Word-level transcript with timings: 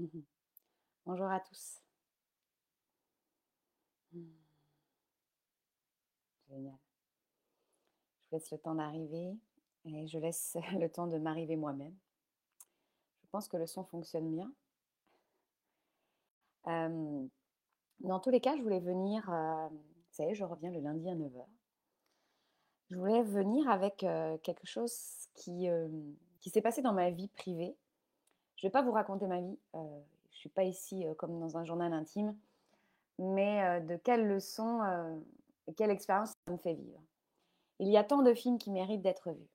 Mmh 0.00 0.22
Bonjour 1.04 1.26
à 1.26 1.40
tous. 1.40 1.82
Mmh. 4.12 4.22
Génial. 6.48 6.78
Je 8.24 8.36
laisse 8.36 8.50
le 8.50 8.58
temps 8.58 8.74
d'arriver 8.74 9.36
et 9.84 10.06
je 10.06 10.18
laisse 10.18 10.56
le 10.80 10.88
temps 10.88 11.06
de 11.06 11.18
m'arriver 11.18 11.56
moi-même. 11.56 11.94
Je 13.24 13.28
pense 13.30 13.46
que 13.46 13.58
le 13.58 13.66
son 13.66 13.84
fonctionne 13.84 14.30
bien. 14.34 14.50
dans 16.64 18.20
tous 18.20 18.30
les 18.30 18.40
cas, 18.40 18.56
je 18.56 18.62
voulais 18.62 18.80
venir, 18.80 19.26
vous 19.26 20.12
savez, 20.12 20.34
je 20.34 20.44
reviens 20.44 20.70
le 20.70 20.80
lundi 20.80 21.10
à 21.10 21.14
9h. 21.14 21.44
Je 22.88 22.96
voulais 22.96 23.22
venir 23.22 23.68
avec 23.68 23.98
quelque 23.98 24.66
chose 24.66 25.28
qui 25.34 25.68
s'est 26.46 26.62
passé 26.62 26.80
dans 26.80 26.94
ma 26.94 27.10
vie 27.10 27.28
privée. 27.28 27.76
Je 28.60 28.66
ne 28.66 28.68
vais 28.68 28.72
pas 28.72 28.82
vous 28.82 28.92
raconter 28.92 29.26
ma 29.26 29.40
vie, 29.40 29.58
je 29.72 29.78
ne 29.78 30.02
suis 30.32 30.50
pas 30.50 30.64
ici 30.64 31.06
comme 31.16 31.40
dans 31.40 31.56
un 31.56 31.64
journal 31.64 31.94
intime, 31.94 32.36
mais 33.18 33.80
de 33.80 33.96
quelles 33.96 34.28
leçons 34.28 34.82
et 35.66 35.72
quelle 35.72 35.88
expérience 35.88 36.34
ça 36.46 36.52
me 36.52 36.58
fait 36.58 36.74
vivre. 36.74 37.00
Il 37.78 37.88
y 37.88 37.96
a 37.96 38.04
tant 38.04 38.20
de 38.20 38.34
films 38.34 38.58
qui 38.58 38.70
méritent 38.70 39.00
d'être 39.00 39.32
vus. 39.32 39.48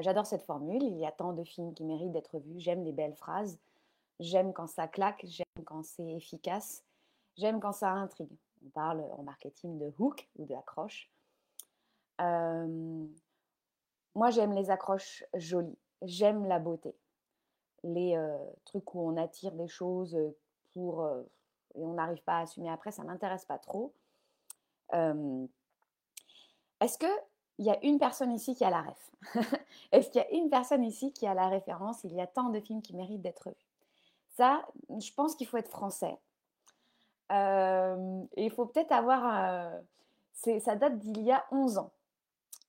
J'adore 0.00 0.24
cette 0.24 0.44
formule, 0.44 0.82
il 0.82 0.96
y 0.96 1.04
a 1.04 1.12
tant 1.12 1.34
de 1.34 1.44
films 1.44 1.74
qui 1.74 1.84
méritent 1.84 2.12
d'être 2.12 2.38
vus, 2.38 2.60
j'aime 2.60 2.82
les 2.82 2.92
belles 2.92 3.14
phrases, 3.14 3.58
j'aime 4.20 4.54
quand 4.54 4.66
ça 4.66 4.88
claque, 4.88 5.20
j'aime 5.24 5.64
quand 5.66 5.84
c'est 5.84 6.12
efficace, 6.12 6.82
j'aime 7.36 7.60
quand 7.60 7.72
ça 7.72 7.90
intrigue. 7.90 8.38
On 8.64 8.70
parle 8.70 9.04
en 9.18 9.22
marketing 9.22 9.76
de 9.76 9.92
hook 9.98 10.30
ou 10.38 10.46
de 10.46 10.54
accroche. 10.54 11.10
moi, 12.18 13.10
j'aime 14.30 14.54
les 14.54 14.70
accroches 14.70 15.24
jolies, 15.34 15.76
j'aime 16.00 16.46
la 16.46 16.58
beauté 16.58 16.96
les 17.84 18.16
trucs 18.64 18.94
où 18.94 19.00
on 19.00 19.16
attire 19.16 19.52
des 19.52 19.68
choses 19.68 20.16
pour 20.72 21.06
et 21.74 21.84
on 21.84 21.94
n'arrive 21.94 22.22
pas 22.22 22.38
à 22.38 22.40
assumer 22.42 22.68
après, 22.68 22.90
ça 22.90 23.04
m'intéresse 23.04 23.44
pas 23.44 23.58
trop. 23.58 23.94
Est-ce 26.80 26.98
qu'il 26.98 27.08
y 27.58 27.70
a 27.70 27.78
une 27.84 27.98
personne 27.98 28.32
ici 28.32 28.54
qui 28.54 28.64
a 28.64 28.70
la 28.70 28.82
ref? 28.82 29.10
Est-ce 29.92 30.10
qu'il 30.10 30.20
y 30.20 30.24
a 30.24 30.30
une 30.30 30.50
personne 30.50 30.84
ici 30.84 31.12
qui 31.12 31.26
a 31.26 31.34
la 31.34 31.48
référence? 31.48 32.02
Il 32.04 32.12
y 32.12 32.20
a 32.20 32.26
tant 32.26 32.50
de 32.50 32.60
films 32.60 32.82
qui 32.82 32.96
méritent 32.96 33.22
d'être 33.22 33.50
vus. 33.50 33.70
Ça, 34.30 34.66
je 34.88 35.12
pense 35.12 35.34
qu'il 35.34 35.46
faut 35.46 35.58
être 35.58 35.70
français. 35.70 36.18
et 37.30 38.44
il 38.44 38.50
faut 38.50 38.66
peut-être 38.66 38.92
avoir... 38.92 39.72
ça 40.32 40.76
date 40.76 40.98
d'il 40.98 41.22
y 41.22 41.32
a 41.32 41.44
11 41.52 41.78
ans. 41.78 41.92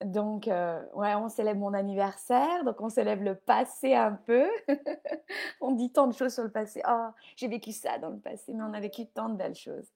Donc, 0.03 0.47
euh, 0.47 0.83
ouais, 0.94 1.13
on 1.16 1.30
célèbre 1.30 1.59
mon 1.59 1.73
anniversaire, 1.73 2.63
donc 2.63 2.81
on 2.81 2.89
célèbre 2.89 3.23
le 3.23 3.35
passé 3.35 3.94
un 3.94 4.13
peu. 4.13 4.49
on 5.61 5.71
dit 5.71 5.91
tant 5.91 6.07
de 6.07 6.13
choses 6.13 6.33
sur 6.33 6.44
le 6.44 6.52
passé. 6.52 6.81
Oh, 6.88 7.09
j'ai 7.35 7.47
vécu 7.47 7.71
ça 7.71 7.97
dans 7.99 8.09
le 8.09 8.19
passé, 8.19 8.53
mais 8.53 8.63
on 8.63 8.73
a 8.73 8.79
vécu 8.79 9.05
tant 9.05 9.29
de 9.29 9.35
belles 9.35 9.55
choses. 9.55 9.88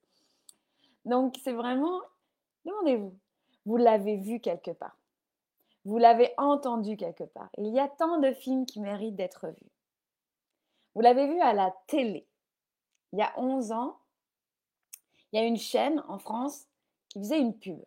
Donc, 1.05 1.35
c'est 1.43 1.53
vraiment, 1.53 2.01
demandez-vous, 2.65 3.15
vous 3.65 3.77
l'avez 3.77 4.17
vu 4.17 4.39
quelque 4.39 4.71
part. 4.71 4.97
Vous 5.85 5.97
l'avez 5.97 6.33
entendu 6.37 6.97
quelque 6.97 7.23
part. 7.23 7.49
Il 7.57 7.67
y 7.67 7.79
a 7.79 7.87
tant 7.87 8.19
de 8.19 8.31
films 8.31 8.65
qui 8.65 8.79
méritent 8.79 9.15
d'être 9.15 9.47
vus. 9.47 9.71
Vous 10.93 11.01
l'avez 11.01 11.27
vu 11.27 11.39
à 11.41 11.53
la 11.53 11.75
télé. 11.87 12.27
Il 13.13 13.19
y 13.19 13.21
a 13.21 13.33
11 13.37 13.71
ans, 13.71 13.97
il 15.31 15.39
y 15.39 15.43
a 15.43 15.45
une 15.45 15.57
chaîne 15.57 16.03
en 16.07 16.17
France 16.19 16.67
qui 17.09 17.19
faisait 17.19 17.39
une 17.39 17.57
pub. 17.57 17.79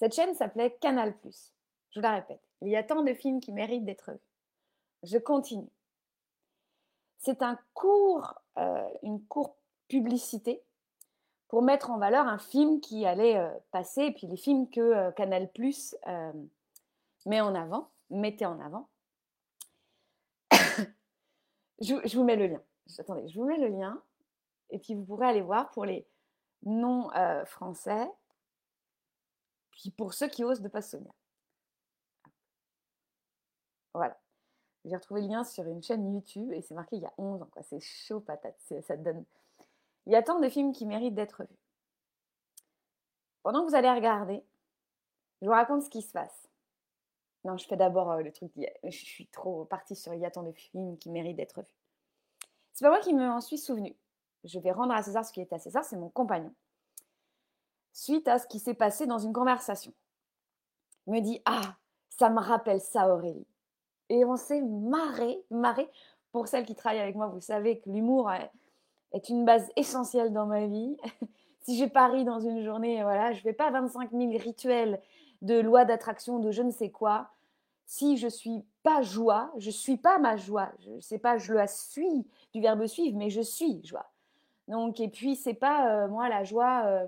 Cette 0.00 0.14
chaîne 0.14 0.34
s'appelait 0.34 0.78
Canal+. 0.80 1.14
Je 1.22 2.00
vous 2.00 2.02
la 2.02 2.14
répète, 2.14 2.40
il 2.62 2.68
y 2.68 2.76
a 2.76 2.82
tant 2.82 3.02
de 3.02 3.12
films 3.12 3.38
qui 3.38 3.52
méritent 3.52 3.84
d'être 3.84 4.12
vus. 4.12 4.18
Je 5.02 5.18
continue. 5.18 5.68
C'est 7.18 7.42
un 7.42 7.58
euh, 8.56 8.88
une 9.02 9.22
courte 9.26 9.58
publicité 9.88 10.62
pour 11.48 11.60
mettre 11.60 11.90
en 11.90 11.98
valeur 11.98 12.26
un 12.26 12.38
film 12.38 12.80
qui 12.80 13.04
allait 13.04 13.36
euh, 13.36 13.50
passer, 13.72 14.04
et 14.04 14.12
puis 14.12 14.26
les 14.26 14.38
films 14.38 14.70
que 14.70 14.80
euh, 14.80 15.10
Canal 15.10 15.50
met 17.26 17.42
en 17.42 17.54
avant, 17.54 17.90
mettait 18.08 18.46
en 18.46 18.58
avant. 18.58 18.88
je, 21.82 21.94
je, 22.06 22.16
vous 22.16 22.24
mets 22.24 22.36
le 22.36 22.46
lien. 22.46 22.62
Attendez, 22.98 23.28
je 23.28 23.38
vous 23.38 23.44
mets 23.44 23.58
le 23.58 23.68
lien, 23.68 24.02
et 24.70 24.78
puis 24.78 24.94
vous 24.94 25.04
pourrez 25.04 25.26
aller 25.28 25.42
voir 25.42 25.70
pour 25.72 25.84
les 25.84 26.06
non 26.62 27.10
français 27.44 28.08
puis 29.80 29.90
pour 29.90 30.12
ceux 30.12 30.28
qui 30.28 30.44
osent 30.44 30.60
ne 30.60 30.68
pas 30.68 30.82
se 30.82 30.90
souvenir. 30.90 31.12
Voilà. 33.94 34.20
J'ai 34.84 34.94
retrouvé 34.94 35.22
le 35.22 35.28
lien 35.28 35.42
sur 35.42 35.66
une 35.66 35.82
chaîne 35.82 36.12
YouTube 36.12 36.52
et 36.52 36.60
c'est 36.60 36.74
marqué 36.74 36.96
il 36.96 37.02
y 37.02 37.06
a 37.06 37.14
11 37.16 37.42
ans. 37.42 37.50
C'est 37.62 37.80
chaud 37.80 38.20
patate. 38.20 38.60
Ça 38.82 38.96
donne... 38.96 39.24
Il 40.06 40.12
y 40.12 40.16
a 40.16 40.22
tant 40.22 40.38
de 40.38 40.48
films 40.48 40.72
qui 40.72 40.84
méritent 40.84 41.14
d'être 41.14 41.44
vus. 41.44 41.58
Pendant 43.42 43.64
que 43.64 43.70
vous 43.70 43.74
allez 43.74 43.90
regarder, 43.90 44.44
je 45.40 45.46
vous 45.46 45.52
raconte 45.52 45.82
ce 45.82 45.90
qui 45.90 46.02
se 46.02 46.12
passe. 46.12 46.48
Non, 47.44 47.56
je 47.56 47.66
fais 47.66 47.76
d'abord 47.76 48.10
euh, 48.10 48.20
le 48.20 48.32
truc. 48.32 48.52
Je 48.84 48.90
suis 48.90 49.28
trop 49.28 49.64
partie 49.64 49.96
sur 49.96 50.12
il 50.12 50.20
y 50.20 50.26
a 50.26 50.30
tant 50.30 50.42
de 50.42 50.52
films 50.52 50.98
qui 50.98 51.08
méritent 51.08 51.36
d'être 51.36 51.62
vus. 51.62 51.74
C'est 52.74 52.84
pas 52.84 52.90
moi 52.90 53.00
qui 53.00 53.14
m'en 53.14 53.40
suis 53.40 53.58
souvenu. 53.58 53.96
Je 54.44 54.58
vais 54.58 54.72
rendre 54.72 54.92
à 54.92 55.02
César 55.02 55.24
ce 55.24 55.32
qui 55.32 55.40
est 55.40 55.52
à 55.54 55.58
César, 55.58 55.84
c'est 55.84 55.96
mon 55.96 56.10
compagnon 56.10 56.54
suite 57.92 58.28
à 58.28 58.38
ce 58.38 58.46
qui 58.46 58.58
s'est 58.58 58.74
passé 58.74 59.06
dans 59.06 59.18
une 59.18 59.32
conversation. 59.32 59.92
Il 61.06 61.14
me 61.14 61.20
dit 61.20 61.40
Ah, 61.44 61.76
ça 62.08 62.30
me 62.30 62.40
rappelle 62.40 62.80
ça, 62.80 63.12
Aurélie. 63.12 63.46
Et 64.08 64.24
on 64.24 64.36
s'est 64.36 64.62
marré, 64.62 65.42
marré. 65.50 65.88
Pour 66.32 66.48
celles 66.48 66.64
qui 66.64 66.74
travaillent 66.74 67.00
avec 67.00 67.16
moi, 67.16 67.26
vous 67.26 67.40
savez 67.40 67.80
que 67.80 67.90
l'humour 67.90 68.30
est 69.12 69.28
une 69.28 69.44
base 69.44 69.68
essentielle 69.76 70.32
dans 70.32 70.46
ma 70.46 70.66
vie. 70.66 70.96
si 71.62 71.76
j'ai 71.76 71.88
Paris 71.88 72.24
dans 72.24 72.40
une 72.40 72.62
journée, 72.62 73.02
voilà, 73.02 73.32
je 73.32 73.38
ne 73.38 73.42
fais 73.42 73.52
pas 73.52 73.70
25 73.70 74.10
000 74.12 74.32
rituels 74.38 75.00
de 75.42 75.58
loi 75.58 75.84
d'attraction, 75.84 76.38
de 76.38 76.50
je 76.50 76.62
ne 76.62 76.70
sais 76.70 76.90
quoi. 76.90 77.30
Si 77.86 78.16
je 78.16 78.28
suis 78.28 78.64
pas 78.82 79.02
joie, 79.02 79.50
je 79.58 79.70
suis 79.70 79.96
pas 79.96 80.18
ma 80.18 80.36
joie. 80.36 80.70
Je 80.80 80.90
ne 80.90 81.00
sais 81.00 81.18
pas, 81.18 81.38
je 81.38 81.52
la 81.52 81.66
suis 81.66 82.26
du 82.52 82.60
verbe 82.60 82.86
suivre, 82.86 83.16
mais 83.18 83.30
je 83.30 83.40
suis 83.40 83.84
joie. 83.84 84.10
Donc, 84.68 85.00
et 85.00 85.08
puis, 85.08 85.34
c'est 85.34 85.54
pas 85.54 85.90
euh, 85.90 86.08
moi 86.08 86.28
la 86.28 86.44
joie. 86.44 86.84
Euh, 86.86 87.06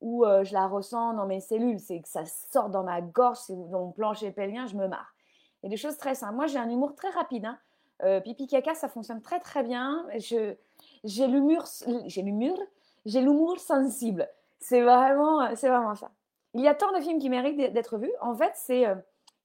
où 0.00 0.24
je 0.24 0.52
la 0.52 0.66
ressens 0.66 1.14
dans 1.14 1.26
mes 1.26 1.40
cellules, 1.40 1.80
c'est 1.80 2.00
que 2.00 2.08
ça 2.08 2.24
sort 2.24 2.68
dans 2.68 2.84
ma 2.84 3.00
gorge, 3.00 3.38
c'est 3.38 3.56
dans 3.70 3.86
mon 3.86 3.92
plancher 3.92 4.30
pelvien, 4.30 4.66
je 4.66 4.76
me 4.76 4.86
marre. 4.86 5.14
Et 5.62 5.68
des 5.68 5.76
choses 5.76 5.96
très 5.96 6.14
simples. 6.14 6.34
Moi, 6.34 6.46
j'ai 6.46 6.58
un 6.58 6.68
humour 6.68 6.94
très 6.94 7.10
rapide. 7.10 7.46
Hein. 7.46 8.20
pipi 8.20 8.46
caca, 8.46 8.74
ça 8.74 8.88
fonctionne 8.88 9.20
très 9.20 9.40
très 9.40 9.62
bien. 9.62 10.06
J'ai 10.16 11.26
l'humour, 11.26 11.64
j'ai 12.06 12.22
l'humour, 12.22 13.58
sensible. 13.58 14.28
C'est 14.60 14.82
vraiment, 14.82 15.54
c'est 15.56 15.68
vraiment 15.68 15.94
ça. 15.94 16.10
Il 16.54 16.62
y 16.62 16.68
a 16.68 16.74
tant 16.74 16.92
de 16.92 17.00
films 17.00 17.18
qui 17.18 17.28
méritent 17.28 17.72
d'être 17.72 17.98
vus. 17.98 18.12
En 18.20 18.34
fait, 18.34 18.52
c'est, 18.54 18.84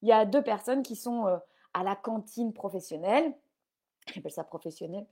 il 0.02 0.10
y 0.10 0.12
a 0.12 0.26
deux 0.26 0.44
personnes 0.44 0.84
qui 0.84 0.96
sont 0.96 1.26
à 1.74 1.84
la 1.84 1.96
cantine 1.96 2.54
professionnelle. 2.54 3.34
J'appelle 4.14 4.32
ça 4.32 4.44
professionnel 4.44 5.06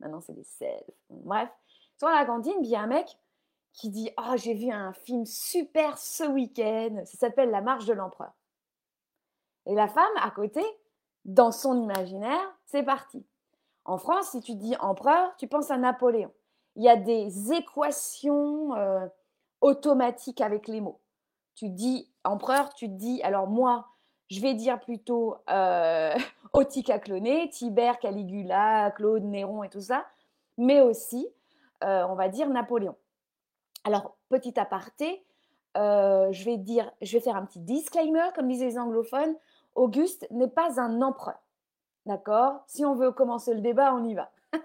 maintenant 0.00 0.20
c'est 0.20 0.32
des 0.32 0.44
selfs. 0.44 0.90
Bref, 1.10 1.48
ils 1.68 2.00
sont 2.00 2.06
à 2.06 2.14
la 2.14 2.24
cantine, 2.24 2.54
puis 2.58 2.68
il 2.68 2.70
y 2.70 2.76
a 2.76 2.80
un 2.80 2.86
mec 2.86 3.18
qui 3.72 3.90
dit 3.90 4.10
Oh, 4.18 4.36
j'ai 4.36 4.54
vu 4.54 4.70
un 4.70 4.92
film 4.92 5.26
super 5.26 5.98
ce 5.98 6.24
week-end, 6.24 7.02
ça 7.04 7.18
s'appelle 7.18 7.50
La 7.50 7.60
marche 7.60 7.86
de 7.86 7.92
l'empereur. 7.92 8.32
Et 9.66 9.74
la 9.74 9.88
femme, 9.88 10.04
à 10.20 10.30
côté, 10.30 10.62
dans 11.24 11.52
son 11.52 11.80
imaginaire, 11.80 12.56
c'est 12.66 12.82
parti. 12.82 13.24
En 13.84 13.98
France, 13.98 14.30
si 14.30 14.40
tu 14.40 14.54
dis 14.54 14.76
empereur, 14.80 15.34
tu 15.36 15.46
penses 15.46 15.70
à 15.70 15.76
Napoléon. 15.76 16.32
Il 16.76 16.84
y 16.84 16.88
a 16.88 16.96
des 16.96 17.52
équations 17.52 18.74
euh, 18.74 19.06
automatiques 19.60 20.40
avec 20.40 20.68
les 20.68 20.80
mots. 20.80 21.00
Tu 21.54 21.68
dis 21.68 22.10
empereur, 22.24 22.72
tu 22.74 22.88
dis, 22.88 23.22
alors 23.22 23.48
moi, 23.48 23.88
je 24.30 24.40
vais 24.40 24.54
dire 24.54 24.78
plutôt 24.80 25.36
euh, 25.50 26.14
Cloné, 27.02 27.50
Tibère, 27.50 27.98
Caligula, 27.98 28.92
Claude, 28.92 29.24
Néron 29.24 29.64
et 29.64 29.68
tout 29.68 29.80
ça, 29.80 30.06
mais 30.56 30.80
aussi, 30.80 31.28
euh, 31.84 32.04
on 32.08 32.14
va 32.14 32.28
dire 32.28 32.48
Napoléon. 32.48 32.96
Alors, 33.84 34.16
petit 34.28 34.58
aparté, 34.58 35.24
euh, 35.76 36.32
je 36.32 36.44
vais 36.44 36.56
dire, 36.56 36.90
je 37.00 37.12
vais 37.12 37.20
faire 37.20 37.36
un 37.36 37.44
petit 37.44 37.60
disclaimer, 37.60 38.28
comme 38.34 38.48
disaient 38.48 38.66
les 38.66 38.78
anglophones. 38.78 39.34
Auguste 39.74 40.26
n'est 40.30 40.48
pas 40.48 40.80
un 40.80 41.00
empereur. 41.02 41.38
D'accord? 42.06 42.62
Si 42.66 42.84
on 42.84 42.94
veut 42.94 43.12
commencer 43.12 43.54
le 43.54 43.60
débat, 43.60 43.94
on 43.94 44.04
y 44.04 44.14
va. 44.14 44.30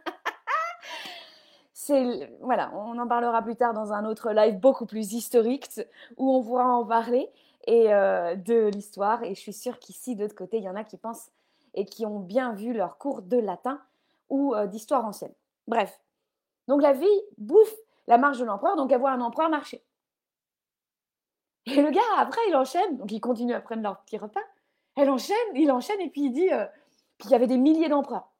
Voilà, 2.41 2.71
on 2.73 2.97
en 2.97 3.07
parlera 3.07 3.43
plus 3.43 3.55
tard 3.55 3.73
dans 3.73 3.93
un 3.93 4.05
autre 4.05 4.31
live 4.31 4.59
beaucoup 4.59 4.87
plus 4.87 5.13
historique 5.13 5.69
où 6.17 6.33
on 6.33 6.43
pourra 6.43 6.65
en 6.65 6.83
parler 6.83 7.29
et 7.67 7.93
euh, 7.93 8.35
de 8.35 8.71
l'histoire. 8.73 9.23
Et 9.23 9.35
je 9.35 9.39
suis 9.39 9.53
sûre 9.53 9.77
qu'ici, 9.77 10.15
de 10.15 10.23
l'autre 10.23 10.35
côté, 10.35 10.57
il 10.57 10.63
y 10.63 10.69
en 10.69 10.75
a 10.75 10.83
qui 10.83 10.97
pensent 10.97 11.29
et 11.75 11.85
qui 11.85 12.05
ont 12.05 12.19
bien 12.19 12.53
vu 12.53 12.73
leur 12.73 12.97
cours 12.97 13.21
de 13.21 13.37
latin 13.37 13.79
ou 14.29 14.55
euh, 14.55 14.65
d'histoire 14.65 15.05
ancienne. 15.05 15.33
Bref, 15.67 15.99
donc 16.67 16.81
la 16.81 16.93
vie 16.93 17.21
bouffe 17.37 17.75
la 18.07 18.17
marche 18.17 18.37
de 18.37 18.45
l'empereur, 18.45 18.75
donc 18.75 18.91
avoir 18.91 19.13
un 19.13 19.21
empereur 19.21 19.49
marcher. 19.49 19.83
Et 21.65 21.81
le 21.81 21.89
gars, 21.89 22.01
après, 22.17 22.41
il 22.47 22.55
enchaîne, 22.55 22.97
donc 22.97 23.11
il 23.11 23.19
continue 23.19 23.53
à 23.53 23.61
prendre 23.61 23.81
leur 23.81 24.01
petit 24.01 24.17
repas. 24.17 24.43
Elle 24.95 25.09
enchaîne, 25.09 25.35
il 25.55 25.71
enchaîne, 25.71 25.99
et 25.99 26.09
puis 26.09 26.21
il 26.21 26.31
dit, 26.31 26.51
euh, 26.51 26.65
puis 27.17 27.29
il 27.29 27.31
y 27.31 27.35
avait 27.35 27.47
des 27.47 27.57
milliers 27.57 27.89
d'empereurs. 27.89 28.31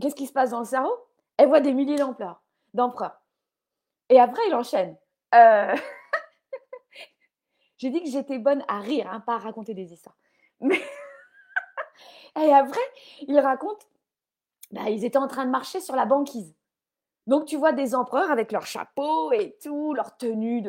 qu'est-ce 0.00 0.16
qui 0.16 0.26
se 0.26 0.32
passe 0.32 0.50
dans 0.50 0.60
le 0.60 0.64
cerveau? 0.64 0.94
Elle 1.36 1.48
voit 1.48 1.60
des 1.60 1.72
milliers 1.72 1.96
d'empereurs. 1.96 2.42
d'empereurs. 2.74 3.20
Et 4.08 4.20
après, 4.20 4.42
il 4.48 4.54
enchaîne. 4.54 4.96
Euh, 5.34 5.74
j'ai 7.78 7.90
dit 7.90 8.02
que 8.02 8.10
j'étais 8.10 8.38
bonne 8.38 8.64
à 8.68 8.80
rire, 8.80 9.08
hein, 9.10 9.20
pas 9.20 9.34
à 9.34 9.38
raconter 9.38 9.74
des 9.74 9.92
histoires. 9.92 10.16
Mais 10.60 10.80
Et 12.36 12.52
après, 12.52 12.80
il 13.22 13.38
raconte, 13.38 13.88
bah, 14.70 14.90
ils 14.90 15.04
étaient 15.04 15.18
en 15.18 15.28
train 15.28 15.46
de 15.46 15.50
marcher 15.50 15.80
sur 15.80 15.96
la 15.96 16.04
banquise. 16.04 16.54
Donc 17.26 17.46
tu 17.46 17.56
vois 17.56 17.72
des 17.72 17.94
empereurs 17.94 18.30
avec 18.30 18.52
leur 18.52 18.66
chapeau 18.66 19.32
et 19.32 19.56
tout, 19.62 19.94
leur 19.94 20.16
tenue 20.16 20.64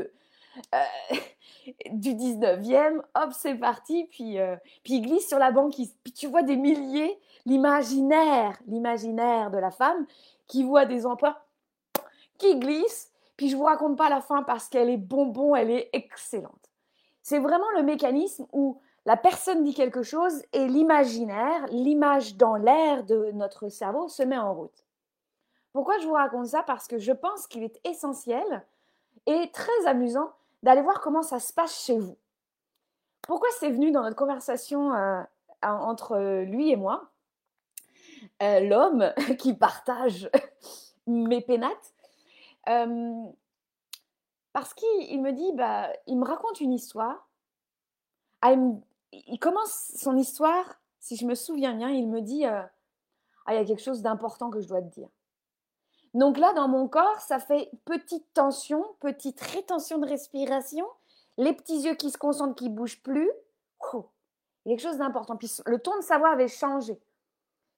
euh, 0.74 1.15
du 1.92 2.13
19e, 2.13 3.01
hop, 3.15 3.31
c'est 3.31 3.56
parti, 3.56 4.06
puis, 4.09 4.39
euh, 4.39 4.56
puis 4.83 5.19
sur 5.19 5.39
la 5.39 5.51
banquise. 5.51 5.95
Puis 6.04 6.13
tu 6.13 6.27
vois 6.27 6.44
des 6.44 6.56
milliers, 6.56 7.19
l'imaginaire, 7.45 8.57
l'imaginaire 8.68 9.51
de 9.51 9.57
la 9.57 9.71
femme 9.71 10.06
qui 10.48 10.63
voit 10.63 10.86
des 10.86 11.06
empereurs 11.06 11.39
qui 12.38 12.57
glissent. 12.57 13.12
Puis 13.36 13.50
je 13.50 13.56
vous 13.56 13.63
raconte 13.63 13.98
pas 13.98 14.09
la 14.09 14.21
fin 14.21 14.44
parce 14.44 14.68
qu'elle 14.68 14.89
est 14.89 14.98
bonbon, 14.98 15.56
elle 15.56 15.69
est 15.69 15.89
excellente. 15.94 16.71
C'est 17.21 17.39
vraiment 17.39 17.69
le 17.75 17.83
mécanisme 17.83 18.48
où 18.51 18.80
la 19.06 19.15
personne 19.15 19.63
dit 19.63 19.74
quelque 19.74 20.01
chose 20.01 20.42
et 20.54 20.68
l'imaginaire, 20.68 21.65
l'image 21.69 22.36
dans 22.36 22.56
l'air 22.56 23.04
de 23.04 23.31
notre 23.33 23.69
cerveau 23.69 24.07
se 24.07 24.24
met 24.24 24.38
en 24.38 24.54
route. 24.54 24.86
Pourquoi 25.73 25.97
je 25.99 26.07
vous 26.07 26.13
raconte 26.13 26.47
ça? 26.47 26.63
Parce 26.63 26.87
que 26.87 26.97
je 26.97 27.11
pense 27.11 27.47
qu'il 27.47 27.63
est 27.63 27.79
essentiel 27.83 28.65
et 29.25 29.51
très 29.51 29.85
amusant 29.85 30.31
d'aller 30.63 30.81
voir 30.81 31.01
comment 31.01 31.21
ça 31.21 31.39
se 31.39 31.53
passe 31.53 31.85
chez 31.85 31.97
vous. 31.99 32.17
Pourquoi 33.21 33.49
c'est 33.59 33.69
venu 33.69 33.91
dans 33.91 34.01
notre 34.01 34.15
conversation 34.15 34.93
euh, 34.93 35.21
entre 35.61 36.43
lui 36.43 36.71
et 36.71 36.75
moi? 36.75 37.11
Euh, 38.41 38.61
L'homme 38.61 39.13
qui 39.37 39.53
partage 39.53 40.29
mes 41.07 41.41
pénates. 41.41 41.93
Euh, 42.69 43.25
parce 44.53 44.73
qu'il 44.73 45.21
me 45.21 45.31
dit, 45.31 45.51
bah, 45.53 45.89
il 46.07 46.17
me 46.17 46.25
raconte 46.25 46.61
une 46.61 46.73
histoire. 46.73 47.29
Ah, 48.41 48.53
il, 49.11 49.39
commence 49.39 49.91
son 49.95 50.17
histoire, 50.17 50.79
si 50.99 51.15
je 51.15 51.25
me 51.25 51.35
souviens 51.35 51.73
bien, 51.75 51.89
il 51.89 52.07
me 52.07 52.21
dit, 52.21 52.45
ah, 52.45 52.69
il 53.49 53.55
y 53.55 53.57
a 53.57 53.65
quelque 53.65 53.81
chose 53.81 54.01
d'important 54.01 54.49
que 54.49 54.59
je 54.61 54.67
dois 54.67 54.81
te 54.81 54.87
dire. 54.87 55.09
Donc 56.13 56.38
là, 56.38 56.54
dans 56.54 56.68
mon 56.68 56.88
corps, 56.88 57.19
ça 57.19 57.39
fait 57.39 57.69
petite 57.86 58.25
tension, 58.33 58.83
petite 59.00 59.39
rétention 59.39 59.98
de 59.98 60.07
respiration, 60.07 60.86
les 61.38 61.54
petits 61.54 61.81
yeux 61.81 61.95
qui 61.95 62.09
se 62.12 62.18
concentrent, 62.18 62.56
qui 62.56 62.69
bougent 62.69 63.01
plus. 63.01 63.30
il 63.94 64.71
y 64.71 64.74
a 64.74 64.77
quelque 64.77 64.88
chose 64.88 64.98
d'important. 64.98 65.36
Puis 65.36 65.51
le 65.65 65.80
ton 65.80 65.95
de 65.98 66.01
sa 66.01 66.18
voix 66.18 66.30
avait 66.30 66.48
changé. 66.48 67.00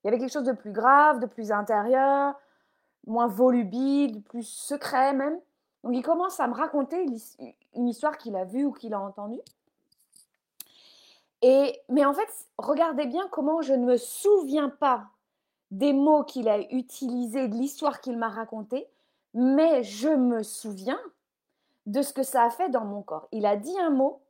Il 0.04 0.08
y 0.08 0.10
avait 0.10 0.20
quelque 0.20 0.32
chose 0.32 0.44
de 0.44 0.54
plus 0.54 0.72
grave, 0.72 1.20
de 1.20 1.26
plus 1.26 1.52
intérieur, 1.52 2.36
moins 3.06 3.28
volubile, 3.28 4.22
plus 4.24 4.44
secret 4.44 5.14
même. 5.14 5.40
Donc 5.84 5.94
il 5.96 6.04
commence 6.04 6.40
à 6.40 6.48
me 6.48 6.54
raconter 6.54 7.06
une 7.76 7.88
histoire 7.88 8.18
qu'il 8.18 8.36
a 8.36 8.46
vue 8.46 8.66
ou 8.66 8.72
qu'il 8.72 8.94
a 8.94 9.00
entendue. 9.00 9.42
Et, 11.42 11.80
mais 11.88 12.06
en 12.06 12.14
fait, 12.14 12.28
regardez 12.58 13.06
bien 13.06 13.28
comment 13.32 13.62
je 13.62 13.74
ne 13.74 13.86
me 13.86 13.98
souviens 13.98 14.70
pas 14.70 15.08
des 15.72 15.94
mots 15.94 16.24
qu'il 16.24 16.50
a 16.50 16.60
utilisés, 16.72 17.48
de 17.48 17.56
l'histoire 17.56 18.02
qu'il 18.02 18.18
m'a 18.18 18.30
racontée, 18.30 18.88
mais 19.34 19.84
je 19.84 20.10
me 20.10 20.44
souviens 20.44 21.00
de 21.86 22.02
ce 22.02 22.14
que 22.14 22.24
ça 22.24 22.44
a 22.44 22.50
fait 22.50 22.70
dans 22.70 22.86
mon 22.86 23.02
corps. 23.02 23.28
Il 23.32 23.46
a 23.46 23.56
dit 23.56 23.78
un 23.80 23.90
mot, 23.90 24.22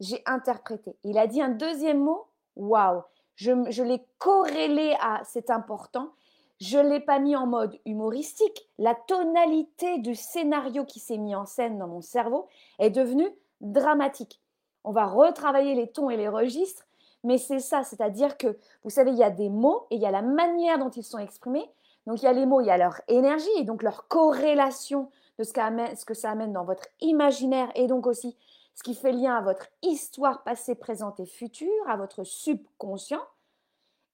j'ai 0.00 0.22
interprété. 0.26 0.96
Il 1.04 1.18
a 1.18 1.26
dit 1.26 1.42
un 1.42 1.50
deuxième 1.50 2.00
mot, 2.00 2.26
waouh, 2.56 3.02
je, 3.36 3.52
je 3.70 3.82
l'ai 3.82 4.04
corrélé 4.18 4.96
à 5.00 5.22
c'est 5.24 5.50
important. 5.50 6.12
Je 6.60 6.78
ne 6.78 6.90
l'ai 6.90 7.00
pas 7.00 7.18
mis 7.18 7.36
en 7.36 7.46
mode 7.46 7.78
humoristique. 7.86 8.68
La 8.78 8.94
tonalité 8.94 9.98
du 9.98 10.14
scénario 10.14 10.84
qui 10.84 11.00
s'est 11.00 11.16
mis 11.16 11.34
en 11.34 11.46
scène 11.46 11.78
dans 11.78 11.88
mon 11.88 12.02
cerveau 12.02 12.48
est 12.78 12.90
devenue 12.90 13.30
dramatique. 13.60 14.40
On 14.84 14.92
va 14.92 15.06
retravailler 15.06 15.74
les 15.74 15.90
tons 15.90 16.10
et 16.10 16.16
les 16.16 16.28
registres 16.28 16.86
mais 17.22 17.38
c'est 17.38 17.60
ça, 17.60 17.82
c'est-à-dire 17.82 18.36
que, 18.36 18.58
vous 18.82 18.90
savez, 18.90 19.10
il 19.10 19.18
y 19.18 19.24
a 19.24 19.30
des 19.30 19.50
mots 19.50 19.86
et 19.90 19.96
il 19.96 20.00
y 20.00 20.06
a 20.06 20.10
la 20.10 20.22
manière 20.22 20.78
dont 20.78 20.90
ils 20.90 21.04
sont 21.04 21.18
exprimés. 21.18 21.70
Donc 22.06 22.22
il 22.22 22.24
y 22.24 22.28
a 22.28 22.32
les 22.32 22.46
mots, 22.46 22.60
il 22.60 22.66
y 22.66 22.70
a 22.70 22.78
leur 22.78 23.00
énergie 23.08 23.50
et 23.58 23.64
donc 23.64 23.82
leur 23.82 24.08
corrélation 24.08 25.10
de 25.38 25.44
ce, 25.44 26.04
que 26.04 26.14
ça 26.14 26.30
amène 26.30 26.52
dans 26.52 26.64
votre 26.64 26.86
imaginaire 27.00 27.70
et 27.74 27.86
donc 27.86 28.06
aussi 28.06 28.36
ce 28.74 28.82
qui 28.82 28.94
fait 28.94 29.12
lien 29.12 29.36
à 29.36 29.42
votre 29.42 29.66
histoire 29.82 30.42
passée, 30.42 30.74
présente 30.74 31.20
et 31.20 31.26
future, 31.26 31.68
à 31.86 31.96
votre 31.96 32.24
subconscient. 32.24 33.22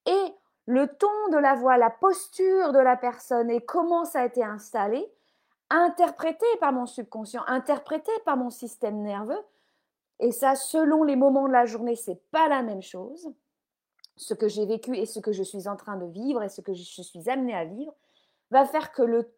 Et 0.05 0.33
le 0.65 0.87
ton 0.87 1.29
de 1.31 1.37
la 1.37 1.55
voix, 1.55 1.77
la 1.77 1.89
posture 1.89 2.73
de 2.73 2.79
la 2.79 2.97
personne 2.97 3.49
et 3.49 3.61
comment 3.61 4.03
ça 4.03 4.21
a 4.21 4.25
été 4.25 4.43
installé, 4.43 5.09
interprété 5.69 6.45
par 6.59 6.73
mon 6.73 6.85
subconscient, 6.85 7.43
interprété 7.47 8.11
par 8.25 8.35
mon 8.35 8.49
système 8.49 9.01
nerveux, 9.01 9.41
et 10.19 10.31
ça, 10.31 10.55
selon 10.55 11.03
les 11.03 11.15
moments 11.15 11.47
de 11.47 11.53
la 11.53 11.65
journée, 11.65 11.95
c'est 11.95 12.21
pas 12.31 12.47
la 12.47 12.63
même 12.63 12.81
chose. 12.81 13.31
Ce 14.15 14.33
que 14.33 14.47
j'ai 14.47 14.65
vécu 14.65 14.95
et 14.97 15.05
ce 15.05 15.19
que 15.19 15.31
je 15.31 15.43
suis 15.43 15.67
en 15.67 15.75
train 15.75 15.95
de 15.95 16.05
vivre 16.05 16.41
et 16.41 16.49
ce 16.49 16.61
que 16.61 16.73
je 16.73 17.01
suis 17.01 17.29
amenée 17.29 17.55
à 17.55 17.65
vivre 17.65 17.93
va 18.49 18.65
faire 18.65 18.91
que 18.91 19.03
le, 19.03 19.31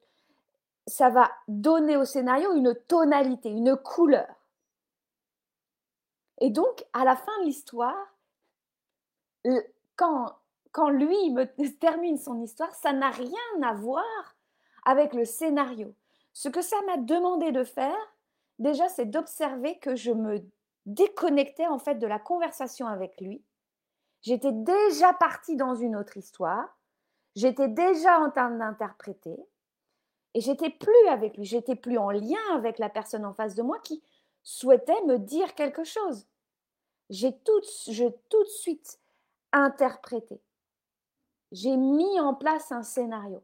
ça 0.88 1.10
va 1.10 1.30
donner 1.48 1.98
au 1.98 2.06
scénario 2.06 2.54
une 2.54 2.74
tonalité, 2.88 3.50
une 3.50 3.76
couleur. 3.76 4.28
Et 6.40 6.50
donc, 6.50 6.86
à 6.94 7.04
la 7.04 7.18
fin 7.18 7.38
de 7.42 7.46
l'histoire, 7.46 8.16
quand, 9.98 10.34
quand 10.72 10.90
lui 10.90 11.32
me 11.32 11.44
termine 11.80 12.18
son 12.18 12.42
histoire, 12.42 12.74
ça 12.74 12.94
n'a 12.94 13.10
rien 13.10 13.62
à 13.64 13.74
voir 13.74 14.36
avec 14.86 15.14
le 15.14 15.26
scénario. 15.26 15.94
Ce 16.32 16.48
que 16.48 16.62
ça 16.62 16.78
m'a 16.86 16.96
demandé 16.96 17.52
de 17.52 17.66
faire, 17.66 17.98
déjà, 18.60 18.88
c'est 18.88 19.08
d'observer 19.08 19.78
que 19.80 19.98
je 19.98 20.12
me 20.12 20.42
déconnectais 20.94 21.68
en 21.68 21.80
fait 21.80 21.96
de 21.96 22.08
la 22.08 22.20
conversation 22.20 22.88
avec 22.88 23.20
lui. 23.22 23.44
J'étais 24.22 24.52
déjà 24.52 25.14
partie 25.14 25.56
dans 25.56 25.76
une 25.76 25.96
autre 25.96 26.18
histoire. 26.18 26.78
J'étais 27.36 27.68
déjà 27.68 28.20
en 28.20 28.32
train 28.32 28.50
d'interpréter. 28.50 29.38
Et 30.34 30.42
j'étais 30.42 30.70
plus 30.70 31.08
avec 31.10 31.38
lui. 31.38 31.46
J'étais 31.46 31.76
plus 31.76 31.98
en 31.98 32.12
lien 32.12 32.38
avec 32.54 32.80
la 32.80 32.90
personne 32.90 33.26
en 33.26 33.34
face 33.34 33.56
de 33.56 33.64
moi 33.64 33.80
qui 33.80 34.04
souhaitait 34.44 35.02
me 35.06 35.18
dire 35.18 35.56
quelque 35.56 35.84
chose. 35.84 36.28
J'ai 37.10 37.38
tout, 37.40 37.62
tout 38.30 38.44
de 38.44 38.50
suite 38.50 39.00
interprété. 39.52 40.42
J'ai 41.52 41.78
mis 41.78 42.20
en 42.20 42.36
place 42.36 42.72
un 42.72 42.84
scénario. 42.84 43.44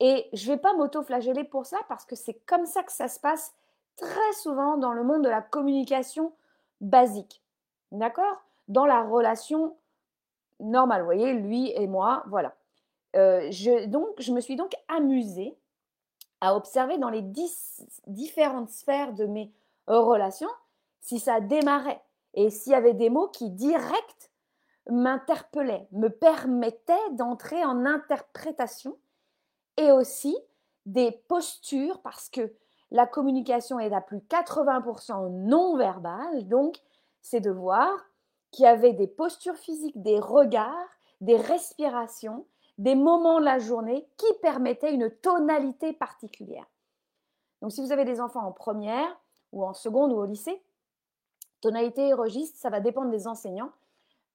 Et 0.00 0.28
je 0.32 0.50
ne 0.50 0.54
vais 0.54 0.60
pas 0.60 0.74
m'auto-flageller 0.74 1.44
pour 1.44 1.66
ça 1.66 1.78
parce 1.88 2.04
que 2.04 2.16
c'est 2.16 2.34
comme 2.46 2.66
ça 2.66 2.82
que 2.82 2.92
ça 2.92 3.08
se 3.08 3.20
passe 3.20 3.54
très 3.96 4.32
souvent 4.34 4.76
dans 4.76 4.92
le 4.92 5.04
monde 5.04 5.22
de 5.22 5.28
la 5.28 5.42
communication 5.42 6.32
basique. 6.80 7.42
D'accord? 7.92 8.42
Dans 8.68 8.86
la 8.86 9.02
relation 9.02 9.76
normale, 10.60 11.00
vous 11.00 11.06
voyez, 11.06 11.32
lui 11.34 11.70
et 11.72 11.86
moi, 11.86 12.24
voilà. 12.28 12.54
Euh, 13.16 13.50
je, 13.50 13.86
donc, 13.86 14.08
je 14.18 14.32
me 14.32 14.40
suis 14.40 14.56
donc 14.56 14.72
amusée 14.88 15.56
à 16.40 16.56
observer 16.56 16.98
dans 16.98 17.10
les 17.10 17.24
différentes 18.06 18.70
sphères 18.70 19.12
de 19.12 19.26
mes 19.26 19.52
relations 19.86 20.50
si 21.00 21.18
ça 21.18 21.40
démarrait 21.40 22.00
et 22.34 22.50
s'il 22.50 22.72
y 22.72 22.76
avait 22.76 22.94
des 22.94 23.10
mots 23.10 23.28
qui 23.28 23.50
direct 23.50 24.30
m'interpellaient, 24.90 25.86
me 25.92 26.08
permettaient 26.08 27.10
d'entrer 27.12 27.64
en 27.64 27.86
interprétation 27.86 28.96
et 29.76 29.92
aussi 29.92 30.36
des 30.86 31.12
postures 31.28 32.00
parce 32.00 32.28
que 32.28 32.52
la 32.94 33.08
communication 33.08 33.80
est 33.80 33.92
à 33.92 34.00
plus 34.00 34.18
80% 34.18 35.28
non 35.28 35.76
verbale, 35.76 36.46
donc 36.46 36.78
c'est 37.22 37.40
de 37.40 37.50
voir 37.50 37.90
qu'il 38.52 38.66
y 38.66 38.68
avait 38.68 38.92
des 38.92 39.08
postures 39.08 39.56
physiques, 39.56 40.00
des 40.00 40.20
regards, 40.20 40.88
des 41.20 41.36
respirations, 41.36 42.46
des 42.78 42.94
moments 42.94 43.40
de 43.40 43.44
la 43.44 43.58
journée 43.58 44.06
qui 44.16 44.32
permettaient 44.42 44.94
une 44.94 45.10
tonalité 45.10 45.92
particulière. 45.92 46.66
Donc 47.62 47.72
si 47.72 47.80
vous 47.80 47.90
avez 47.90 48.04
des 48.04 48.20
enfants 48.20 48.46
en 48.46 48.52
première 48.52 49.18
ou 49.50 49.64
en 49.64 49.74
seconde 49.74 50.12
ou 50.12 50.16
au 50.16 50.24
lycée, 50.24 50.62
tonalité 51.60 52.10
et 52.10 52.14
registre, 52.14 52.60
ça 52.60 52.70
va 52.70 52.78
dépendre 52.78 53.10
des 53.10 53.26
enseignants, 53.26 53.72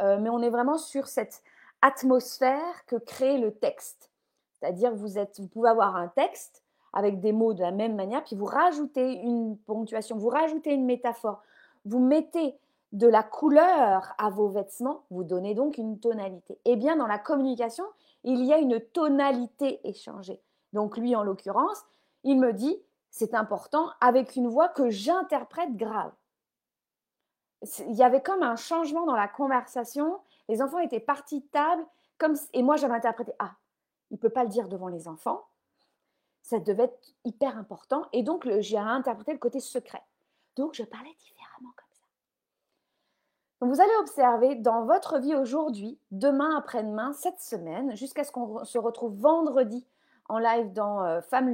euh, 0.01 0.19
mais 0.19 0.29
on 0.29 0.41
est 0.41 0.49
vraiment 0.49 0.77
sur 0.77 1.07
cette 1.07 1.43
atmosphère 1.81 2.85
que 2.87 2.97
crée 2.97 3.37
le 3.37 3.53
texte. 3.55 4.11
C'est-à-dire 4.51 4.93
vous, 4.93 5.07
vous 5.37 5.47
pouvez 5.47 5.69
avoir 5.69 5.95
un 5.95 6.09
texte 6.09 6.61
avec 6.93 7.19
des 7.19 7.31
mots 7.31 7.53
de 7.53 7.61
la 7.61 7.71
même 7.71 7.95
manière, 7.95 8.23
puis 8.23 8.35
vous 8.35 8.45
rajoutez 8.45 9.13
une 9.13 9.57
ponctuation, 9.57 10.17
vous 10.17 10.29
rajoutez 10.29 10.73
une 10.73 10.85
métaphore, 10.85 11.41
vous 11.85 11.99
mettez 11.99 12.57
de 12.91 13.07
la 13.07 13.23
couleur 13.23 14.13
à 14.17 14.29
vos 14.29 14.47
vêtements, 14.47 15.03
vous 15.11 15.23
donnez 15.23 15.53
donc 15.53 15.77
une 15.77 15.99
tonalité. 15.99 16.59
Eh 16.65 16.75
bien, 16.75 16.95
dans 16.95 17.07
la 17.07 17.19
communication, 17.19 17.85
il 18.23 18.43
y 18.45 18.53
a 18.53 18.57
une 18.57 18.79
tonalité 18.79 19.79
échangée. 19.87 20.41
Donc 20.73 20.97
lui, 20.97 21.15
en 21.15 21.23
l'occurrence, 21.23 21.83
il 22.23 22.39
me 22.39 22.51
dit, 22.51 22.81
c'est 23.11 23.33
important, 23.33 23.89
avec 24.01 24.35
une 24.35 24.47
voix 24.47 24.69
que 24.69 24.89
j'interprète 24.89 25.75
grave. 25.75 26.11
Il 27.87 27.95
y 27.95 28.03
avait 28.03 28.21
comme 28.21 28.43
un 28.43 28.55
changement 28.55 29.05
dans 29.05 29.15
la 29.15 29.27
conversation. 29.27 30.19
Les 30.47 30.61
enfants 30.61 30.79
étaient 30.79 30.99
partis 30.99 31.41
de 31.41 31.47
table, 31.47 31.85
comme, 32.17 32.35
et 32.53 32.63
moi 32.63 32.75
j'avais 32.75 32.95
interprété, 32.95 33.33
ah, 33.39 33.51
il 34.11 34.15
ne 34.15 34.19
peut 34.19 34.29
pas 34.29 34.43
le 34.43 34.49
dire 34.49 34.67
devant 34.67 34.87
les 34.87 35.07
enfants. 35.07 35.43
Ça 36.41 36.59
devait 36.59 36.85
être 36.85 37.13
hyper 37.25 37.57
important. 37.57 38.05
Et 38.13 38.23
donc, 38.23 38.47
j'ai 38.59 38.77
interprété 38.77 39.33
le 39.33 39.39
côté 39.39 39.59
secret. 39.59 40.01
Donc, 40.55 40.73
je 40.73 40.83
parlais 40.83 41.13
différemment 41.17 41.73
comme 41.75 41.87
ça. 41.91 42.05
Donc, 43.61 43.73
vous 43.73 43.81
allez 43.81 43.95
observer 43.99 44.55
dans 44.55 44.85
votre 44.85 45.19
vie 45.19 45.35
aujourd'hui, 45.35 45.99
demain, 46.11 46.57
après-demain, 46.57 47.13
cette 47.13 47.39
semaine, 47.39 47.95
jusqu'à 47.95 48.23
ce 48.23 48.31
qu'on 48.31 48.63
se 48.65 48.77
retrouve 48.77 49.15
vendredi 49.19 49.85
en 50.27 50.39
live 50.39 50.73
dans 50.73 51.03
euh, 51.03 51.21
Femmes, 51.21 51.49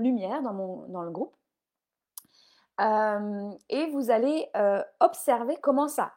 Lumière, 0.00 0.42
dans 0.42 1.02
le 1.02 1.10
groupe. 1.10 1.34
Euh, 2.80 3.50
et 3.68 3.86
vous 3.90 4.10
allez 4.10 4.48
euh, 4.56 4.82
observer 5.00 5.56
comment 5.60 5.88
ça, 5.88 6.12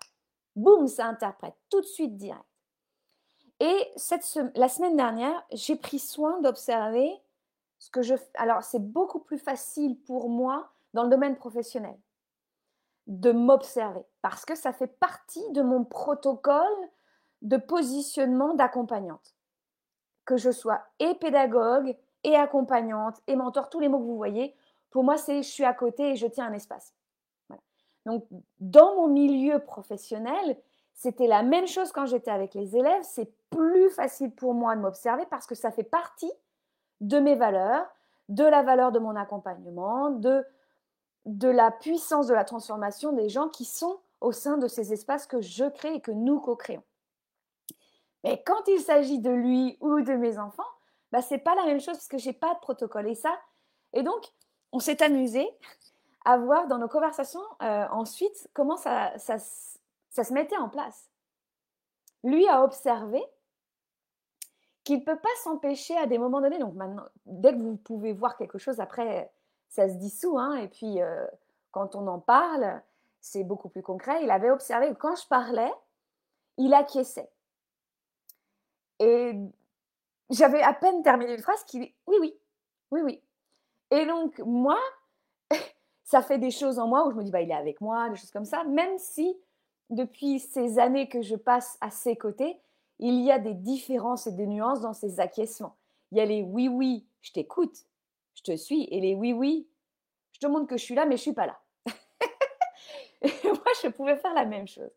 boum, 0.56 0.88
ça 0.88 1.06
interprète 1.06 1.56
tout 1.70 1.82
de 1.82 1.86
suite 1.86 2.16
direct. 2.16 2.44
Et 3.60 3.92
cette 3.98 4.40
la 4.56 4.70
semaine 4.70 4.96
dernière, 4.96 5.46
j'ai 5.52 5.76
pris 5.76 6.00
soin 6.00 6.40
d'observer 6.42 7.12
Alors, 8.36 8.64
c'est 8.64 8.80
beaucoup 8.80 9.20
plus 9.20 9.38
facile 9.38 10.00
pour 10.02 10.30
moi 10.30 10.72
dans 10.94 11.04
le 11.04 11.10
domaine 11.10 11.36
professionnel 11.36 11.98
de 13.08 13.32
m'observer 13.32 14.06
parce 14.22 14.46
que 14.46 14.56
ça 14.56 14.72
fait 14.72 14.88
partie 14.88 15.52
de 15.52 15.62
mon 15.62 15.84
protocole 15.84 16.90
de 17.42 17.58
positionnement 17.58 18.54
d'accompagnante. 18.54 19.36
Que 20.26 20.38
je 20.38 20.52
sois 20.52 20.82
et 21.00 21.14
pédagogue 21.16 21.98
et 22.24 22.36
accompagnante 22.36 23.22
et 23.28 23.36
mentor, 23.36 23.70
tous 23.70 23.82
les 23.82 23.90
mots 23.90 24.00
que 24.00 24.06
vous 24.06 24.16
voyez, 24.16 24.56
pour 24.90 25.04
moi, 25.04 25.18
c'est 25.18 25.44
je 25.44 25.50
suis 25.50 25.66
à 25.66 25.74
côté 25.74 26.12
et 26.12 26.16
je 26.16 26.28
tiens 26.28 26.46
un 26.46 26.54
espace. 26.54 26.94
Donc, 28.06 28.26
dans 28.60 28.96
mon 28.96 29.08
milieu 29.08 29.60
professionnel, 29.60 30.58
c'était 30.94 31.28
la 31.28 31.42
même 31.42 31.68
chose 31.68 31.92
quand 31.92 32.06
j'étais 32.06 32.32
avec 32.32 32.54
les 32.54 32.78
élèves. 32.78 33.04
C'est 33.04 33.32
plus 33.50 33.90
facile 33.90 34.32
pour 34.32 34.54
moi 34.54 34.76
de 34.76 34.82
m'observer 34.82 35.26
parce 35.30 35.48
que 35.48 35.56
ça 35.56 35.72
fait 35.72 35.84
partie 35.84 36.32
de 37.08 37.20
mes 37.20 37.36
valeurs, 37.36 37.86
de 38.30 38.44
la 38.44 38.64
valeur 38.64 38.92
de 38.92 39.00
mon 39.00 39.16
accompagnement, 39.16 40.10
de, 40.10 40.46
de 41.26 41.50
la 41.50 41.72
puissance 41.72 42.28
de 42.28 42.34
la 42.34 42.46
transformation 42.46 43.12
des 43.12 43.30
gens 43.30 43.50
qui 43.50 43.66
sont 43.66 44.00
au 44.22 44.32
sein 44.32 44.58
de 44.58 44.68
ces 44.68 44.94
espaces 44.94 45.28
que 45.28 45.42
je 45.42 45.66
crée 45.70 45.96
et 45.96 46.02
que 46.02 46.12
nous 46.12 46.40
co-créons. 46.40 46.84
Mais 48.24 48.42
quand 48.46 48.68
il 48.68 48.80
s'agit 48.80 49.20
de 49.20 49.30
lui 49.30 49.78
ou 49.82 50.02
de 50.02 50.14
mes 50.14 50.40
enfants, 50.40 50.64
bah, 51.12 51.22
ce 51.22 51.34
n'est 51.34 51.42
pas 51.42 51.56
la 51.56 51.66
même 51.66 51.82
chose 51.82 51.96
parce 51.96 52.08
que 52.08 52.18
je 52.18 52.28
n'ai 52.28 52.34
pas 52.34 52.54
de 52.54 52.60
protocole. 52.60 53.10
Et 53.10 53.16
ça, 53.16 53.38
et 53.92 54.02
donc, 54.02 54.26
on 54.72 54.80
s'est 54.80 55.04
amusé 55.04 55.48
à 56.26 56.38
voir 56.38 56.68
dans 56.68 56.78
nos 56.78 56.88
conversations 56.88 57.44
euh, 57.62 57.86
ensuite 57.92 58.50
comment 58.54 58.78
ça, 58.78 59.12
ça, 59.18 59.38
se 59.38 60.34
mettait 60.34 60.58
en 60.58 60.70
place. 60.70 61.10
Lui 62.24 62.48
a 62.48 62.64
observé 62.64 63.22
qu'il 64.84 65.00
ne 65.00 65.04
peut 65.04 65.18
pas 65.18 65.30
s'empêcher 65.44 65.98
à 65.98 66.08
des 66.08 66.18
moments 66.18 66.42
donnés. 66.42 66.60
Donc 66.60 66.76
maintenant, 66.76 67.04
dès 67.26 67.54
que 67.54 67.60
vous 67.60 67.78
pouvez 67.78 68.14
voir 68.14 68.38
quelque 68.38 68.58
chose, 68.58 68.80
après, 68.80 69.32
ça 69.70 69.88
se 69.88 69.96
dissout. 69.96 70.38
Hein, 70.38 70.56
et 70.56 70.68
puis, 70.68 71.02
euh, 71.02 71.26
quand 71.72 71.96
on 71.96 72.08
en 72.08 72.20
parle, 72.20 72.82
c'est 73.22 73.44
beaucoup 73.44 73.70
plus 73.70 73.82
concret. 73.82 74.24
Il 74.24 74.32
avait 74.32 74.52
observé 74.52 74.90
que 74.90 74.96
quand 74.96 75.16
je 75.16 75.28
parlais, 75.28 75.72
il 76.58 76.74
acquiesçait. 76.74 77.30
Et 79.00 79.34
j'avais 80.30 80.62
à 80.62 80.74
peine 80.74 81.02
terminé 81.02 81.34
une 81.34 81.42
phrase 81.42 81.66
dit 81.66 81.94
oui, 82.08 82.18
oui, 82.20 82.36
oui, 82.92 83.02
oui. 83.02 83.22
Et 83.92 84.06
donc, 84.06 84.40
moi, 84.40 84.80
ça 86.04 86.22
fait 86.22 86.38
des 86.38 86.52
choses 86.52 86.80
en 86.80 86.88
moi 86.88 87.08
où 87.08 87.12
je 87.12 87.16
me 87.16 87.24
dis, 87.24 87.32
bah, 87.32 87.42
il 87.42 87.50
est 87.50 87.56
avec 87.56 87.80
moi, 87.80 88.10
des 88.10 88.16
choses 88.16 88.32
comme 88.32 88.46
ça, 88.46 88.64
même 88.64 88.98
si 88.98 89.38
depuis 89.90 90.40
ces 90.40 90.80
années 90.80 91.08
que 91.08 91.22
je 91.22 91.36
passe 91.36 91.78
à 91.82 91.90
ses 91.90 92.16
côtés, 92.16 92.60
il 93.04 93.22
y 93.22 93.32
a 93.32 93.38
des 93.38 93.54
différences 93.54 94.28
et 94.28 94.32
des 94.32 94.48
nuances 94.48 94.80
dans 94.80 94.94
ses 94.94 95.20
acquiescements. 95.20 95.76
Il 96.12 96.18
y 96.18 96.22
a 96.22 96.26
les 96.26 96.42
oui, 96.42 96.70
oui, 96.70 97.06
je 97.20 97.34
t'écoute, 97.34 97.86
je 98.34 98.44
te 98.44 98.56
suis, 98.56 98.86
et 98.86 99.02
les 99.02 99.14
oui, 99.14 99.34
oui, 99.34 99.68
je 100.32 100.40
te 100.40 100.48
montre 100.48 100.68
que 100.68 100.78
je 100.78 100.84
suis 100.84 100.96
là, 100.96 101.06
mais 101.06 101.18
je 101.18 101.22
suis 101.24 101.34
pas 101.34 101.46
là. 101.46 101.60
moi, 103.44 103.72
je 103.82 103.90
pouvais 103.90 104.16
faire 104.16 104.34
la 104.34 104.46
même 104.46 104.70
chose. 104.70 104.92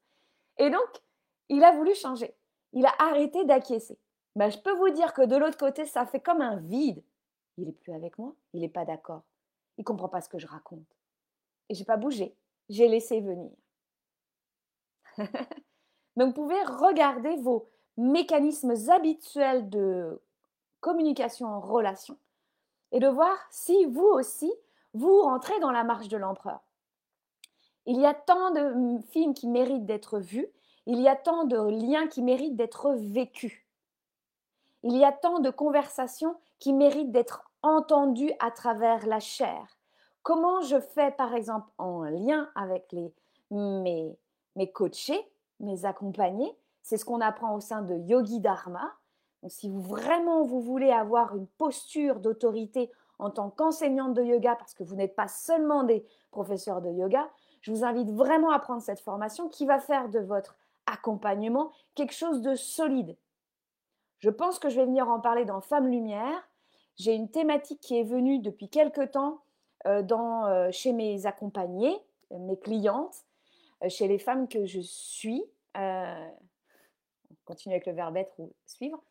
Et 0.57 0.71
donc, 0.71 0.89
il 1.49 1.65
a 1.65 1.73
voulu 1.73 1.97
changer. 1.97 2.33
Il 2.73 2.87
a 2.87 2.95
arrêté 3.01 3.45
d'acquiescer. 3.45 3.99
Ben, 4.37 4.51
je 4.51 4.59
peux 4.59 4.73
vous 4.75 4.91
dire 4.91 5.13
que 5.13 5.23
de 5.23 5.35
l'autre 5.35 5.59
côté, 5.59 5.85
ça 5.85 6.07
fait 6.07 6.21
comme 6.21 6.41
un 6.41 6.57
vide. 6.57 7.03
Il 7.57 7.67
n'est 7.67 7.73
plus 7.73 7.93
avec 7.93 8.19
moi, 8.19 8.37
il 8.53 8.61
n'est 8.61 8.69
pas 8.69 8.85
d'accord. 8.85 9.23
Il 9.79 9.81
ne 9.81 9.85
comprend 9.85 10.09
pas 10.09 10.21
ce 10.21 10.29
que 10.29 10.39
je 10.39 10.47
raconte. 10.47 10.87
Et 11.69 11.75
je 11.75 11.81
n'ai 11.81 11.87
pas 11.87 11.97
bougé, 11.97 12.37
j'ai 12.69 12.87
laissé 12.87 13.21
venir. 13.21 13.51
Donc, 16.17 16.29
vous 16.29 16.43
pouvez 16.43 16.63
regarder 16.63 17.35
vos 17.37 17.69
mécanismes 17.97 18.75
habituels 18.89 19.69
de 19.69 20.21
communication 20.81 21.47
en 21.47 21.61
relation 21.61 22.17
et 22.93 23.01
de 23.01 23.09
voir 23.09 23.37
si 23.51 23.85
vous 23.87 24.07
aussi, 24.07 24.53
vous 24.95 25.23
rentrez 25.23 25.59
dans 25.61 25.71
la 25.71 25.85
marche 25.85 26.09
de 26.09 26.17
l'empereur. 26.17 26.61
Il 27.87 28.01
y 28.01 28.07
a 28.07 28.15
tant 28.15 28.51
de 28.51 28.99
films 29.11 29.35
qui 29.35 29.49
méritent 29.49 29.87
d'être 29.87 30.19
vus, 30.19 30.49
il 30.87 31.01
y 31.01 31.09
a 31.09 31.17
tant 31.17 31.45
de 31.45 31.57
liens 31.57 32.07
qui 32.07 32.23
méritent 32.23 32.57
d'être 32.57 32.93
vécus. 32.93 33.65
Il 34.83 34.97
y 34.97 35.05
a 35.05 35.13
tant 35.13 35.41
de 35.41 35.51
conversations 35.51 36.37
qui 36.59 36.73
méritent 36.73 37.11
d'être 37.11 37.51
entendues 37.63 38.33
à 38.39 38.51
travers 38.51 39.07
la 39.07 39.21
chair. 39.21 39.79
Comment 40.23 40.61
je 40.61 40.81
fais, 40.81 41.11
par 41.13 41.35
exemple, 41.35 41.69
en 41.79 42.03
lien 42.05 42.49
avec 42.55 42.91
les, 42.93 43.13
mes, 43.51 44.17
mes 44.55 44.71
coachés, 44.71 45.29
mes 45.61 45.85
accompagnés, 45.85 46.57
c'est 46.87 46.97
ce 46.97 47.05
qu'on 47.05 47.21
apprend 47.21 47.55
au 47.55 47.61
sein 47.61 47.83
de 47.83 47.97
Yogi 47.97 48.41
Dharma. 48.41 48.93
Donc, 49.43 49.51
si 49.51 49.69
vraiment 49.71 50.45
vous 50.45 50.61
voulez 50.61 50.91
avoir 50.91 51.37
une 51.37 51.47
posture 51.47 52.21
d'autorité 52.21 52.91
en 53.19 53.31
tant 53.31 53.51
qu'enseignante 53.51 54.15
de 54.15 54.23
yoga, 54.23 54.57
parce 54.57 54.73
que 54.73 54.85
vous 54.85 54.95
n'êtes 54.95 55.17
pas 55.17 55.29
seulement 55.29 55.83
des 55.83 56.05
professeurs 56.31 56.81
de 56.81 56.91
yoga, 56.91 57.29
je 57.61 57.73
vous 57.73 57.85
invite 57.85 58.11
vraiment 58.11 58.51
à 58.51 58.59
prendre 58.59 58.83
cette 58.83 59.01
formation 59.01 59.49
qui 59.49 59.67
va 59.67 59.81
faire 59.81 60.09
de 60.09 60.21
votre 60.21 60.57
accompagnement 60.87 61.73
quelque 61.95 62.15
chose 62.15 62.41
de 62.41 62.55
solide, 62.55 63.17
je 64.19 64.31
pense 64.31 64.59
que 64.59 64.69
je 64.69 64.77
vais 64.77 64.87
venir 64.87 65.09
en 65.09 65.21
parler 65.21 65.45
dans 65.45 65.61
Femmes 65.61 65.89
Lumière. 65.89 66.49
J'ai 66.97 67.15
une 67.15 67.31
thématique 67.31 67.81
qui 67.81 67.99
est 67.99 68.05
venue 68.05 68.39
depuis 68.39 68.69
quelque 68.69 69.03
temps 69.03 69.43
euh, 69.87 70.03
euh, 70.11 70.71
chez 70.73 70.93
mes 70.93 71.27
accompagnées, 71.27 71.97
mes 72.31 72.59
clientes, 72.59 73.25
euh, 73.85 73.89
chez 73.89 74.09
les 74.09 74.19
femmes 74.19 74.49
que 74.49 74.65
je 74.65 74.81
suis. 74.81 75.45
On 77.47 77.53
continue 77.53 77.75
avec 77.75 77.87
le 77.87 77.93
verbe 77.93 78.17
être 78.17 78.33
ou 78.39 78.53
suivre. 78.67 79.03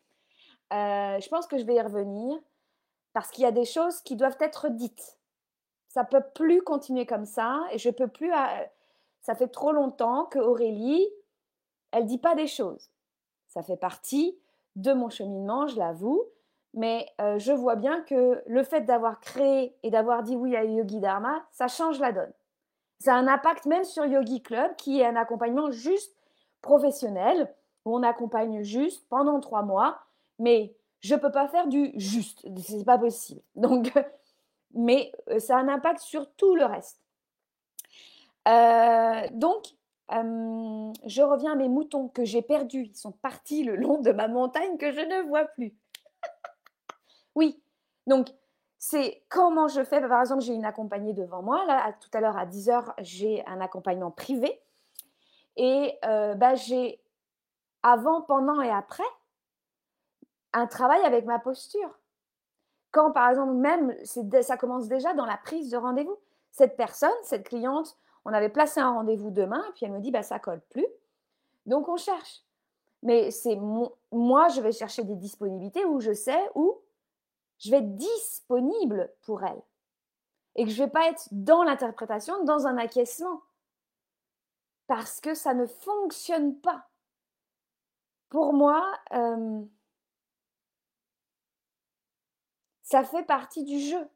je 0.70 1.28
pense 1.28 1.46
que 1.46 1.58
je 1.58 1.64
vais 1.64 1.76
y 1.76 1.80
revenir 1.80 2.38
parce 3.12 3.30
qu'il 3.30 3.44
y 3.44 3.46
a 3.46 3.52
des 3.52 3.64
choses 3.64 4.00
qui 4.02 4.16
doivent 4.16 4.36
être 4.40 4.68
dites. 4.68 5.18
Ça 5.88 6.04
peut 6.04 6.24
plus 6.34 6.60
continuer 6.60 7.06
comme 7.06 7.24
ça 7.24 7.62
et 7.72 7.78
je 7.78 7.88
peux 7.88 8.08
plus. 8.08 8.30
ça 9.22 9.34
fait 9.34 9.48
trop 9.48 9.72
longtemps 9.72 10.26
que 10.26 10.38
Aurélie, 10.38 11.08
elle 11.92 12.04
dit 12.04 12.18
pas 12.18 12.34
des 12.34 12.46
choses. 12.46 12.90
Ça 13.48 13.62
fait 13.62 13.78
partie 13.78 14.38
de 14.74 14.92
mon 14.92 15.08
cheminement, 15.08 15.66
je 15.66 15.78
l'avoue. 15.78 16.22
Mais 16.74 17.08
euh, 17.22 17.38
je 17.38 17.52
vois 17.52 17.76
bien 17.76 18.02
que 18.02 18.42
le 18.46 18.62
fait 18.62 18.82
d'avoir 18.82 19.20
créé 19.20 19.74
et 19.82 19.90
d'avoir 19.90 20.22
dit 20.22 20.36
oui 20.36 20.54
à 20.54 20.64
Yogi 20.64 21.00
Dharma, 21.00 21.42
ça 21.50 21.68
change 21.68 21.98
la 21.98 22.12
donne. 22.12 22.32
Ça 22.98 23.14
a 23.14 23.18
un 23.18 23.28
impact 23.28 23.64
même 23.64 23.84
sur 23.84 24.04
Yogi 24.04 24.42
Club, 24.42 24.76
qui 24.76 25.00
est 25.00 25.06
un 25.06 25.16
accompagnement 25.16 25.70
juste 25.70 26.14
professionnel, 26.60 27.50
on 27.92 28.02
accompagne 28.02 28.62
juste 28.62 29.06
pendant 29.08 29.40
trois 29.40 29.62
mois. 29.62 29.98
Mais 30.38 30.74
je 31.00 31.14
ne 31.14 31.20
peux 31.20 31.30
pas 31.30 31.48
faire 31.48 31.66
du 31.68 31.92
juste, 31.94 32.46
c'est 32.58 32.84
pas 32.84 32.98
possible. 32.98 33.40
Donc, 33.56 33.92
mais 34.74 35.12
euh, 35.30 35.38
ça 35.38 35.56
a 35.56 35.60
un 35.60 35.68
impact 35.68 36.00
sur 36.00 36.30
tout 36.34 36.54
le 36.54 36.64
reste. 36.64 37.00
Euh, 38.48 39.26
donc, 39.32 39.64
je 40.08 41.22
reviens 41.22 41.52
à 41.52 41.56
mes 41.56 41.68
moutons 41.68 42.08
que 42.08 42.24
j'ai 42.24 42.42
perdus. 42.42 42.84
Ils 42.84 42.96
sont 42.96 43.10
partis 43.10 43.64
le 43.64 43.74
long 43.74 44.00
de 44.00 44.12
ma 44.12 44.28
montagne 44.28 44.76
que 44.76 44.92
je 44.92 45.00
ne 45.00 45.26
vois 45.26 45.46
plus. 45.46 45.74
oui, 47.34 47.60
donc 48.06 48.28
c'est 48.78 49.24
comment 49.28 49.66
je 49.66 49.82
fais? 49.82 50.00
Par 50.00 50.20
exemple, 50.20 50.42
j'ai 50.42 50.54
une 50.54 50.64
accompagnée 50.64 51.12
devant 51.12 51.42
moi. 51.42 51.64
Là, 51.66 51.92
tout 52.00 52.10
à 52.12 52.20
l'heure 52.20 52.36
à 52.36 52.46
10h, 52.46 52.94
j'ai 52.98 53.44
un 53.46 53.60
accompagnement 53.60 54.12
privé. 54.12 54.60
Et 55.56 55.98
bah, 56.02 56.54
j'ai 56.54 57.00
avant, 57.86 58.22
pendant 58.22 58.60
et 58.60 58.70
après 58.70 59.04
un 60.52 60.66
travail 60.66 61.02
avec 61.02 61.24
ma 61.24 61.38
posture. 61.38 61.98
Quand, 62.90 63.12
par 63.12 63.28
exemple, 63.30 63.52
même, 63.52 63.94
ça 64.04 64.56
commence 64.56 64.88
déjà 64.88 65.12
dans 65.14 65.26
la 65.26 65.36
prise 65.36 65.70
de 65.70 65.76
rendez-vous. 65.76 66.16
Cette 66.50 66.76
personne, 66.76 67.10
cette 67.22 67.46
cliente, 67.46 67.96
on 68.24 68.32
avait 68.32 68.48
placé 68.48 68.80
un 68.80 68.92
rendez-vous 68.92 69.30
demain, 69.30 69.62
puis 69.74 69.84
elle 69.84 69.92
me 69.92 70.00
dit, 70.00 70.10
bah, 70.10 70.22
ça 70.22 70.38
colle 70.38 70.62
plus. 70.70 70.86
Donc, 71.66 71.88
on 71.88 71.96
cherche. 71.96 72.42
Mais 73.02 73.30
c'est 73.30 73.56
moi, 74.10 74.48
je 74.48 74.60
vais 74.60 74.72
chercher 74.72 75.04
des 75.04 75.14
disponibilités 75.14 75.84
où 75.84 76.00
je 76.00 76.12
sais 76.12 76.50
où 76.54 76.80
je 77.58 77.70
vais 77.70 77.78
être 77.78 77.96
disponible 77.96 79.12
pour 79.22 79.44
elle. 79.44 79.62
Et 80.56 80.64
que 80.64 80.70
je 80.70 80.80
ne 80.80 80.86
vais 80.86 80.90
pas 80.90 81.08
être 81.08 81.28
dans 81.30 81.62
l'interprétation, 81.62 82.42
dans 82.44 82.66
un 82.66 82.78
acquiescement. 82.78 83.42
Parce 84.86 85.20
que 85.20 85.34
ça 85.34 85.52
ne 85.52 85.66
fonctionne 85.66 86.58
pas. 86.58 86.88
Pour 88.28 88.52
moi, 88.52 88.82
Ça 92.86 93.02
fait 93.02 93.24
partie 93.24 93.64
du 93.64 93.80
jeu. 93.80 94.08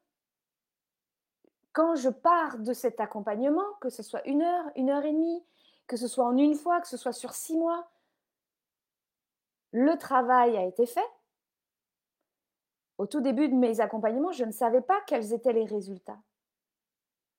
Quand 1.73 1.97
je 1.97 2.09
pars 2.09 2.57
de 2.57 2.73
cet 2.73 3.01
accompagnement, 3.01 3.67
que 3.81 3.89
ce 3.89 4.05
soit 4.05 4.25
une 4.29 4.43
heure, 4.43 4.65
une 4.77 4.91
heure 4.91 5.05
et 5.05 5.13
demie, 5.13 5.45
que 5.89 5.97
ce 5.97 6.07
soit 6.07 6.25
en 6.25 6.37
une 6.37 6.55
fois, 6.55 6.81
que 6.81 6.87
ce 6.87 6.97
soit 6.97 7.13
sur 7.13 7.35
six 7.35 7.57
mois, 7.57 7.91
le 9.73 9.99
travail 9.99 10.57
a 10.57 10.65
été 10.65 10.87
fait. 10.87 11.11
Au 12.97 13.07
tout 13.07 13.21
début 13.21 13.49
de 13.49 13.57
mes 13.57 13.81
accompagnements, 13.81 14.31
je 14.31 14.45
ne 14.45 14.53
savais 14.53 14.83
pas 14.83 15.01
quels 15.09 15.33
étaient 15.33 15.53
les 15.53 15.65
résultats. 15.65 16.21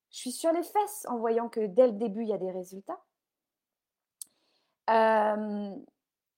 Je 0.09 0.17
suis 0.17 0.33
sur 0.33 0.51
les 0.51 0.63
fesses 0.63 1.05
en 1.07 1.17
voyant 1.17 1.47
que 1.47 1.65
dès 1.65 1.87
le 1.87 1.93
début, 1.93 2.23
il 2.23 2.27
y 2.27 2.33
a 2.33 2.37
des 2.37 2.51
résultats. 2.51 2.99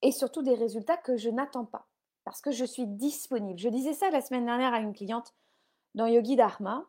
Et 0.04 0.12
surtout 0.12 0.42
des 0.42 0.54
résultats 0.54 0.98
que 0.98 1.16
je 1.16 1.30
n'attends 1.30 1.64
pas, 1.64 1.88
parce 2.24 2.42
que 2.42 2.50
je 2.50 2.66
suis 2.66 2.86
disponible. 2.86 3.58
Je 3.58 3.70
disais 3.70 3.94
ça 3.94 4.10
la 4.10 4.20
semaine 4.20 4.44
dernière 4.44 4.74
à 4.74 4.80
une 4.80 4.92
cliente 4.92 5.32
dans 5.94 6.06
Yogi 6.06 6.36
Dharma. 6.36 6.84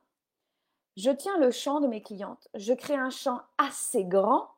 Je 0.98 1.12
tiens 1.12 1.38
le 1.38 1.50
champ 1.50 1.80
de 1.80 1.88
mes 1.88 2.02
clientes. 2.02 2.50
Je 2.56 2.74
crée 2.74 2.96
un 2.96 3.10
champ 3.10 3.42
assez 3.58 4.04
grand, 4.04 4.50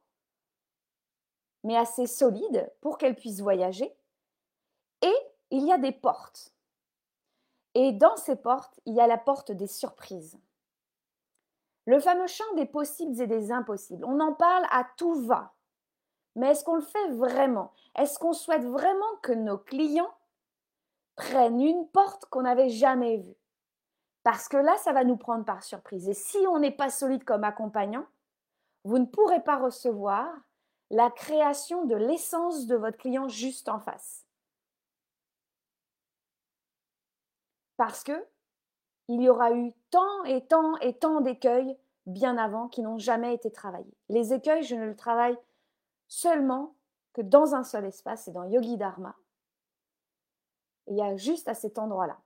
mais 1.64 1.78
assez 1.78 2.08
solide 2.08 2.72
pour 2.82 2.98
qu'elles 2.98 3.16
puissent 3.16 3.42
voyager. 3.42 3.96
Et 5.04 5.16
il 5.52 5.64
y 5.64 5.72
a 5.72 5.78
des 5.78 5.92
portes. 5.92 6.52
Et 7.76 7.92
dans 7.92 8.18
ces 8.18 8.36
portes, 8.36 8.80
il 8.88 8.96
y 8.96 9.00
a 9.00 9.06
la 9.06 9.20
porte 9.20 9.52
des 9.52 9.68
surprises. 9.68 10.40
Le 11.86 12.00
fameux 12.00 12.26
champ 12.26 12.56
des 12.56 12.66
possibles 12.66 13.22
et 13.22 13.28
des 13.28 13.52
impossibles. 13.52 14.04
On 14.04 14.20
en 14.20 14.34
parle 14.34 14.66
à 14.72 14.84
tout 14.98 15.14
va. 15.28 15.54
Mais 16.38 16.52
est-ce 16.52 16.64
qu'on 16.64 16.76
le 16.76 16.82
fait 16.82 17.10
vraiment? 17.14 17.74
Est-ce 17.96 18.20
qu'on 18.20 18.32
souhaite 18.32 18.64
vraiment 18.64 19.16
que 19.24 19.32
nos 19.32 19.58
clients 19.58 20.14
prennent 21.16 21.60
une 21.60 21.88
porte 21.90 22.26
qu'on 22.26 22.44
n'avait 22.44 22.70
jamais 22.70 23.18
vue? 23.18 23.36
Parce 24.22 24.48
que 24.48 24.58
là, 24.58 24.78
ça 24.78 24.94
va 24.94 25.04
nous 25.04 25.18
prendre 25.18 25.46
par 25.46 25.64
surprise. 25.64 26.08
Et 26.08 26.14
si 26.14 26.38
on 26.48 26.60
n'est 26.60 26.70
pas 26.70 26.92
solide 26.92 27.24
comme 27.24 27.44
accompagnant, 27.44 28.06
vous 28.84 29.00
ne 29.00 29.06
pourrez 29.06 29.42
pas 29.44 29.58
recevoir 29.58 30.32
la 30.92 31.10
création 31.10 31.86
de 31.86 31.96
l'essence 31.96 32.68
de 32.68 32.76
votre 32.76 32.98
client 32.98 33.28
juste 33.28 33.68
en 33.68 33.80
face. 33.80 34.24
Parce 37.78 38.04
que 38.04 38.28
il 39.08 39.22
y 39.22 39.30
aura 39.30 39.54
eu 39.54 39.74
tant 39.90 40.24
et 40.26 40.46
tant 40.46 40.78
et 40.78 40.94
tant 40.94 41.22
d'écueils 41.22 41.76
bien 42.06 42.38
avant 42.38 42.68
qui 42.68 42.84
n'ont 42.84 43.00
jamais 43.00 43.34
été 43.34 43.52
travaillés. 43.52 43.98
Les 44.10 44.34
écueils, 44.34 44.64
je 44.64 44.76
ne 44.76 44.86
le 44.86 44.96
travaille 44.96 45.38
seulement 46.08 46.76
que 47.14 47.22
dans 47.22 47.56
un 47.56 47.64
seul 47.64 47.86
espace, 47.86 48.24
c'est 48.26 48.32
dans 48.32 48.46
Yogi 48.46 48.78
Dharma. 48.78 49.16
il 50.88 50.96
y 50.96 51.02
a 51.02 51.16
juste 51.16 51.48
à 51.48 51.54
cet 51.54 51.78
endroit-là. 51.78 52.20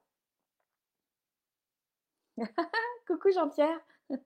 Coucou 3.08 3.32
Jean-Pierre. 3.32 3.80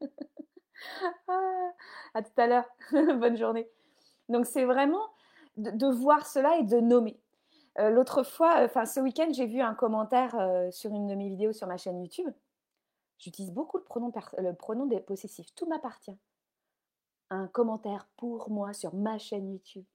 Ah, 1.29 1.71
à 2.13 2.21
tout 2.21 2.33
à 2.35 2.47
l'heure. 2.47 2.65
Bonne 2.91 3.37
journée. 3.37 3.71
Donc 4.27 4.45
c'est 4.45 4.65
vraiment 4.65 5.07
de, 5.55 5.87
voir 5.87 6.27
cela 6.27 6.57
et 6.57 6.63
de 6.63 6.81
nommer. 6.81 7.17
Euh, 7.79 7.89
l'autre 7.89 8.23
fois, 8.23 8.61
enfin 8.61 8.85
ce 8.85 8.99
week-end, 8.99 9.29
j'ai 9.31 9.45
vu 9.45 9.61
un 9.61 9.73
commentaire 9.73 10.35
euh, 10.37 10.69
sur 10.71 10.93
une 10.93 11.07
de 11.07 11.15
mes 11.15 11.29
vidéos 11.29 11.53
sur 11.53 11.65
ma 11.67 11.77
chaîne 11.77 12.01
YouTube 12.01 12.29
J'utilise 13.17 13.51
beaucoup 13.51 13.77
le 13.77 13.83
pronom, 13.83 14.11
le 14.37 14.53
pronom 14.53 14.85
des 14.85 14.99
possessifs. 14.99 15.53
Tout 15.55 15.65
m'appartient. 15.65 16.17
Un 17.29 17.47
commentaire 17.47 18.07
pour 18.17 18.49
moi 18.49 18.73
sur 18.73 18.93
ma 18.93 19.17
chaîne 19.17 19.51
YouTube. 19.51 19.85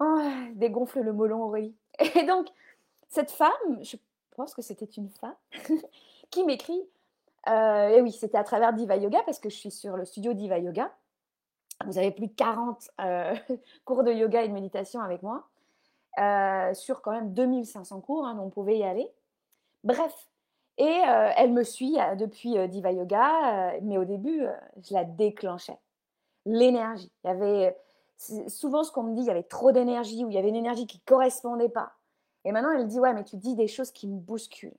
Oh, 0.00 0.22
dégonfle 0.54 1.00
le 1.00 1.12
molon, 1.12 1.44
Aurélie. 1.44 1.76
Et 2.16 2.24
donc, 2.24 2.48
cette 3.08 3.30
femme, 3.30 3.82
je 3.82 3.96
pense 4.36 4.54
que 4.54 4.62
c'était 4.62 4.86
une 4.86 5.10
femme, 5.10 5.34
qui 6.30 6.44
m'écrit, 6.44 6.82
euh, 7.48 7.88
et 7.88 8.00
oui, 8.00 8.12
c'était 8.12 8.38
à 8.38 8.44
travers 8.44 8.72
Diva 8.72 8.96
Yoga, 8.96 9.22
parce 9.24 9.38
que 9.38 9.48
je 9.48 9.56
suis 9.56 9.70
sur 9.70 9.96
le 9.96 10.04
studio 10.04 10.34
Diva 10.34 10.58
Yoga. 10.58 10.92
Vous 11.86 11.96
avez 11.98 12.10
plus 12.10 12.26
de 12.26 12.32
40 12.34 12.90
euh, 13.00 13.34
cours 13.84 14.04
de 14.04 14.12
yoga 14.12 14.42
et 14.42 14.48
de 14.48 14.52
méditation 14.52 15.00
avec 15.00 15.22
moi, 15.22 15.48
euh, 16.18 16.74
sur 16.74 17.00
quand 17.00 17.12
même 17.12 17.32
2500 17.32 18.00
cours, 18.02 18.26
hein, 18.26 18.34
donc 18.34 18.46
on 18.46 18.50
pouvait 18.50 18.78
y 18.78 18.84
aller. 18.84 19.10
Bref, 19.82 20.28
et 20.78 21.02
euh, 21.06 21.30
elle 21.36 21.52
me 21.52 21.62
suit 21.62 22.00
euh, 22.00 22.14
depuis 22.14 22.56
euh, 22.56 22.66
Diva 22.66 22.92
Yoga, 22.92 23.78
mais 23.82 23.98
au 23.98 24.04
début, 24.04 24.46
je 24.82 24.94
la 24.94 25.04
déclenchais. 25.04 25.78
L'énergie. 26.46 27.12
Il 27.22 27.26
y 27.26 27.30
avait 27.30 27.76
souvent 28.48 28.82
ce 28.82 28.90
qu'on 28.90 29.02
me 29.02 29.14
dit, 29.14 29.20
il 29.22 29.26
y 29.26 29.30
avait 29.30 29.42
trop 29.42 29.72
d'énergie 29.72 30.24
ou 30.24 30.30
il 30.30 30.34
y 30.34 30.38
avait 30.38 30.48
une 30.48 30.56
énergie 30.56 30.86
qui 30.86 30.98
ne 30.98 31.04
correspondait 31.04 31.68
pas. 31.68 31.92
Et 32.44 32.52
maintenant, 32.52 32.72
elle 32.72 32.86
dit, 32.86 32.98
ouais, 32.98 33.12
mais 33.12 33.24
tu 33.24 33.36
dis 33.36 33.54
des 33.54 33.68
choses 33.68 33.90
qui 33.90 34.08
me 34.08 34.18
bousculent. 34.18 34.76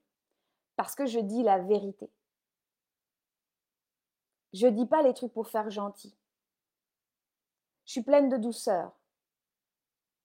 Parce 0.75 0.95
que 0.95 1.05
je 1.05 1.19
dis 1.19 1.43
la 1.43 1.59
vérité. 1.59 2.09
Je 4.53 4.65
ne 4.65 4.71
dis 4.71 4.87
pas 4.87 5.03
les 5.03 5.13
trucs 5.13 5.33
pour 5.33 5.47
faire 5.47 5.69
gentil. 5.69 6.15
Je 7.85 7.91
suis 7.91 8.01
pleine 8.01 8.29
de 8.29 8.37
douceur. 8.37 8.91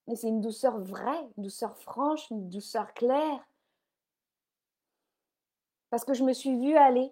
Mais 0.07 0.17
c'est 0.17 0.29
une 0.29 0.41
douceur 0.41 0.81
vraie, 0.81 1.29
une 1.37 1.45
douceur 1.45 1.77
franche, 1.77 2.31
une 2.31 2.49
douceur 2.49 2.95
claire, 2.95 3.47
parce 5.97 6.05
que 6.05 6.13
je 6.13 6.25
me 6.25 6.35
suis 6.35 6.55
vue 6.55 6.77
aller, 6.77 7.11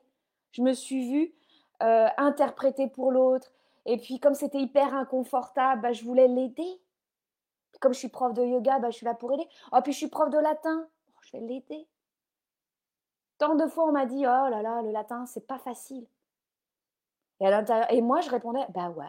je 0.52 0.60
me 0.60 0.74
suis 0.74 1.10
vue 1.10 1.34
euh, 1.82 2.06
interpréter 2.18 2.86
pour 2.86 3.12
l'autre. 3.12 3.50
Et 3.86 3.96
puis, 3.96 4.20
comme 4.20 4.34
c'était 4.34 4.60
hyper 4.60 4.94
inconfortable, 4.94 5.80
bah, 5.80 5.94
je 5.94 6.04
voulais 6.04 6.28
l'aider. 6.28 6.82
Comme 7.80 7.94
je 7.94 7.98
suis 7.98 8.10
prof 8.10 8.34
de 8.34 8.44
yoga, 8.44 8.80
bah, 8.80 8.90
je 8.90 8.96
suis 8.96 9.06
là 9.06 9.14
pour 9.14 9.32
aider. 9.32 9.48
Oh, 9.72 9.78
puis 9.82 9.94
je 9.94 9.96
suis 9.96 10.08
prof 10.08 10.28
de 10.28 10.36
latin, 10.36 10.86
oh, 11.08 11.18
je 11.22 11.32
vais 11.32 11.40
l'aider. 11.40 11.88
Tant 13.38 13.54
de 13.54 13.66
fois, 13.68 13.86
on 13.86 13.92
m'a 13.92 14.04
dit 14.04 14.26
Oh 14.26 14.48
là 14.50 14.60
là, 14.60 14.82
le 14.82 14.90
latin, 14.90 15.24
c'est 15.24 15.46
pas 15.46 15.58
facile. 15.58 16.06
Et, 17.40 17.50
et 17.88 18.02
moi, 18.02 18.20
je 18.20 18.28
répondais 18.28 18.66
Bah 18.74 18.90
ouais. 18.90 19.06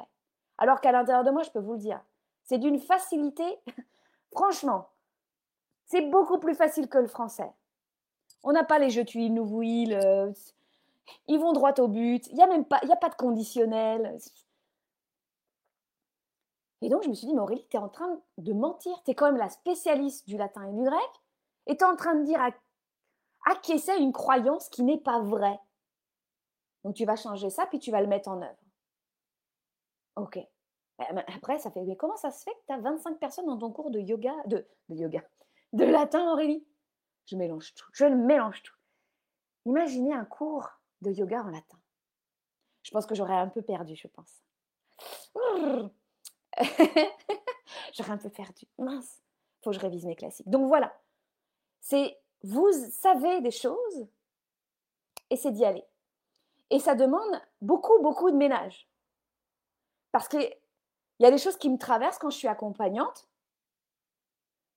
Alors 0.57 0.79
qu'à 0.79 0.93
l'intérieur 0.93 1.25
de 1.25 1.31
moi, 1.31 1.43
je 1.43 1.51
peux 1.51 1.59
vous 1.59 1.73
le 1.73 1.79
dire, 1.79 1.99
c'est 2.43 2.59
d'une 2.59 2.79
facilité. 2.79 3.43
Franchement, 4.31 4.87
c'est 5.83 6.09
beaucoup 6.09 6.39
plus 6.39 6.55
facile 6.55 6.87
que 6.87 6.97
le 6.97 7.07
français. 7.07 7.51
On 8.45 8.53
n'a 8.53 8.63
pas 8.63 8.77
les 8.77 8.91
je 8.91 9.01
tuiles, 9.01 9.33
nous. 9.33 9.61
Euh, 9.61 10.31
ils 11.27 11.39
vont 11.39 11.51
droit 11.51 11.73
au 11.79 11.87
but. 11.87 12.27
Il 12.27 12.35
n'y 12.35 12.43
a 12.43 12.47
même 12.47 12.63
pas, 12.63 12.79
il 12.83 12.91
a 12.91 12.95
pas 12.95 13.09
de 13.09 13.15
conditionnel. 13.15 14.17
Et 16.81 16.89
donc, 16.89 17.03
je 17.03 17.09
me 17.09 17.15
suis 17.15 17.25
dit, 17.25 17.33
mais 17.33 17.41
Aurélie, 17.41 17.65
tu 17.69 17.75
es 17.75 17.79
en 17.79 17.89
train 17.89 18.21
de 18.37 18.53
mentir. 18.53 18.93
Tu 19.03 19.11
es 19.11 19.15
quand 19.15 19.25
même 19.25 19.37
la 19.37 19.49
spécialiste 19.49 20.27
du 20.27 20.37
latin 20.37 20.63
et 20.67 20.73
du 20.73 20.83
grec. 20.83 21.09
Et 21.65 21.75
tu 21.75 21.83
es 21.83 21.87
en 21.87 21.95
train 21.95 22.13
de 22.13 22.23
dire 22.23 22.39
à, 22.39 22.51
acquiescer 23.51 23.95
une 23.97 24.13
croyance 24.13 24.69
qui 24.69 24.83
n'est 24.83 24.99
pas 24.99 25.19
vraie. 25.19 25.59
Donc, 26.83 26.93
tu 26.93 27.05
vas 27.05 27.15
changer 27.15 27.49
ça, 27.49 27.65
puis 27.65 27.79
tu 27.79 27.89
vas 27.89 28.01
le 28.01 28.07
mettre 28.07 28.29
en 28.29 28.43
œuvre. 28.43 28.59
Ok. 30.17 30.37
Après, 30.99 31.57
ça 31.57 31.71
fait, 31.71 31.83
mais 31.83 31.95
comment 31.95 32.15
ça 32.15 32.29
se 32.29 32.43
fait 32.43 32.53
que 32.53 32.65
tu 32.67 32.73
as 32.73 32.77
25 32.77 33.17
personnes 33.17 33.47
dans 33.47 33.57
ton 33.57 33.71
cours 33.71 33.89
de 33.89 33.99
yoga, 33.99 34.33
de, 34.45 34.67
de 34.89 34.95
yoga, 34.95 35.23
de 35.73 35.83
latin, 35.83 36.31
Aurélie? 36.31 36.63
Je 37.25 37.35
mélange 37.35 37.73
tout. 37.73 37.87
Je 37.93 38.05
mélange 38.05 38.61
tout. 38.63 38.75
Imaginez 39.65 40.13
un 40.13 40.25
cours 40.25 40.69
de 41.01 41.11
yoga 41.11 41.41
en 41.41 41.49
latin. 41.49 41.79
Je 42.83 42.91
pense 42.91 43.05
que 43.05 43.15
j'aurais 43.15 43.35
un 43.35 43.47
peu 43.47 43.61
perdu, 43.61 43.95
je 43.95 44.07
pense. 44.07 44.43
j'aurais 47.93 48.11
un 48.11 48.17
peu 48.17 48.29
perdu. 48.29 48.65
Mince. 48.77 49.21
Faut 49.63 49.71
que 49.71 49.75
je 49.75 49.81
révise 49.81 50.05
mes 50.05 50.15
classiques. 50.15 50.49
Donc 50.49 50.67
voilà. 50.67 50.95
C'est 51.81 52.19
vous 52.43 52.71
savez 52.91 53.41
des 53.41 53.51
choses 53.51 54.07
et 55.31 55.35
c'est 55.35 55.51
d'y 55.51 55.65
aller. 55.65 55.83
Et 56.69 56.79
ça 56.79 56.93
demande 56.93 57.41
beaucoup, 57.61 57.99
beaucoup 58.01 58.29
de 58.29 58.35
ménage. 58.35 58.87
Parce 60.11 60.27
qu'il 60.27 60.55
y 61.19 61.25
a 61.25 61.31
des 61.31 61.37
choses 61.37 61.57
qui 61.57 61.69
me 61.69 61.77
traversent 61.77 62.19
quand 62.19 62.29
je 62.29 62.37
suis 62.37 62.47
accompagnante, 62.47 63.27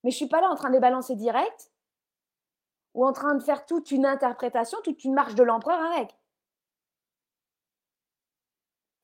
mais 0.02 0.10
je 0.10 0.16
ne 0.16 0.18
suis 0.18 0.28
pas 0.28 0.40
là 0.40 0.48
en 0.48 0.54
train 0.54 0.68
de 0.68 0.74
les 0.74 0.80
balancer 0.80 1.14
direct 1.14 1.70
ou 2.98 3.06
en 3.06 3.12
train 3.12 3.36
de 3.36 3.42
faire 3.42 3.64
toute 3.64 3.92
une 3.92 4.04
interprétation, 4.04 4.76
toute 4.82 5.04
une 5.04 5.14
marche 5.14 5.36
de 5.36 5.44
l'empereur 5.44 5.80
avec. 5.92 6.18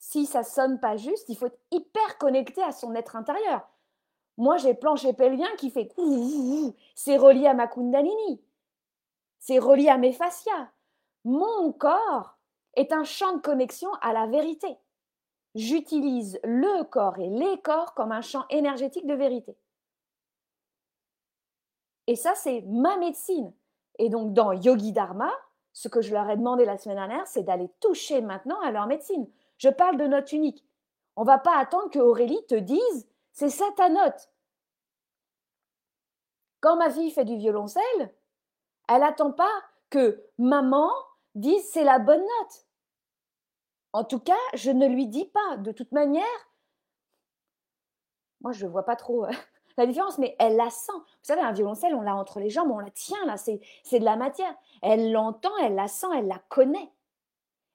Si 0.00 0.26
ça 0.26 0.42
sonne 0.42 0.80
pas 0.80 0.96
juste, 0.96 1.28
il 1.28 1.37
faut 1.37 1.46
être 1.46 1.61
hyper 1.70 2.18
connecté 2.18 2.61
à 2.61 2.72
son 2.72 2.96
être 2.96 3.14
intérieur. 3.14 3.68
Moi, 4.37 4.57
j'ai 4.57 4.74
plancher 4.74 5.12
pelvien 5.12 5.48
qui 5.59 5.70
fait 5.70 5.94
c'est 6.96 7.16
relié 7.16 7.46
à 7.46 7.54
ma 7.54 7.68
kundalini. 7.68 8.42
C'est 9.38 9.61
relié 9.61 9.90
à 9.90 9.96
mes 9.96 10.12
fascias. 10.12 10.72
Mon 11.22 11.72
corps 11.72 12.37
est 12.74 12.92
un 12.92 13.04
champ 13.04 13.37
de 13.37 13.42
connexion 13.42 13.92
à 14.00 14.12
la 14.12 14.26
vérité. 14.26 14.76
J'utilise 15.54 16.40
le 16.42 16.83
corps 16.83 17.20
et 17.20 17.28
les 17.28 17.61
corps 17.62 17.94
comme 17.94 18.11
un 18.11 18.22
champ 18.22 18.44
énergétique 18.50 19.07
de 19.07 19.14
vérité. 19.14 19.57
Et 22.09 22.16
ça, 22.16 22.35
c'est 22.35 22.62
ma 22.62 22.96
médecine. 22.96 23.54
Et 23.98 24.09
donc, 24.09 24.33
dans 24.33 24.52
Yogi 24.52 24.92
Dharma, 24.92 25.30
ce 25.72 25.88
que 25.88 26.02
je 26.02 26.12
leur 26.12 26.28
ai 26.30 26.37
demandé 26.37 26.64
la 26.64 26.78
semaine 26.78 26.96
dernière, 26.96 27.26
c'est 27.26 27.42
d'aller 27.42 27.68
toucher 27.80 28.20
maintenant 28.20 28.61
à 28.61 28.70
leur 28.70 28.87
médecine. 28.87 29.28
Je 29.59 29.68
parle 29.68 29.96
de 29.96 30.07
note 30.07 30.33
unique. 30.33 30.64
On 31.16 31.22
ne 31.22 31.26
va 31.26 31.38
pas 31.38 31.59
attendre 31.59 31.90
que 31.90 31.98
Aurélie 31.98 32.44
te 32.46 32.54
dise 32.54 33.09
c'est 33.33 33.50
ça 33.50 33.66
ta 33.76 33.88
note. 33.88 34.30
Quand 36.61 36.76
ma 36.76 36.90
fille 36.90 37.11
fait 37.11 37.24
du 37.24 37.37
violoncelle, 37.37 38.14
elle 38.88 39.00
n'attend 39.00 39.33
pas 39.33 39.62
que 39.90 40.24
maman 40.38 40.90
dise 41.35 41.68
c'est 41.70 41.85
la 41.85 41.98
bonne 41.98 42.20
note. 42.20 42.66
En 43.92 44.04
tout 44.04 44.20
cas, 44.20 44.33
je 44.54 44.70
ne 44.70 44.87
lui 44.87 45.07
dis 45.07 45.26
pas. 45.26 45.57
De 45.59 45.72
toute 45.72 45.92
manière, 45.92 46.24
moi, 48.40 48.52
je 48.52 48.66
ne 48.66 48.70
vois 48.70 48.85
pas 48.85 48.96
trop 48.96 49.24
euh, 49.24 49.33
la 49.76 49.87
différence, 49.87 50.18
mais 50.18 50.37
elle 50.38 50.56
la 50.56 50.70
sent. 50.70 50.92
Vous 50.92 51.04
savez, 51.22 51.40
un 51.42 51.52
violoncelle, 51.52 51.94
on 51.94 52.02
l'a 52.02 52.14
entre 52.14 52.40
les 52.40 52.50
jambes, 52.50 52.70
on 52.70 52.78
la 52.78 52.90
tient 52.90 53.24
là, 53.26 53.37
c'est 53.37 53.58
de 53.92 54.04
la 54.04 54.16
matière. 54.16 54.54
Elle 54.82 55.12
l'entend, 55.12 55.56
elle 55.62 55.74
la 55.74 55.88
sent, 55.88 56.06
elle 56.16 56.28
la 56.28 56.38
connaît. 56.48 56.92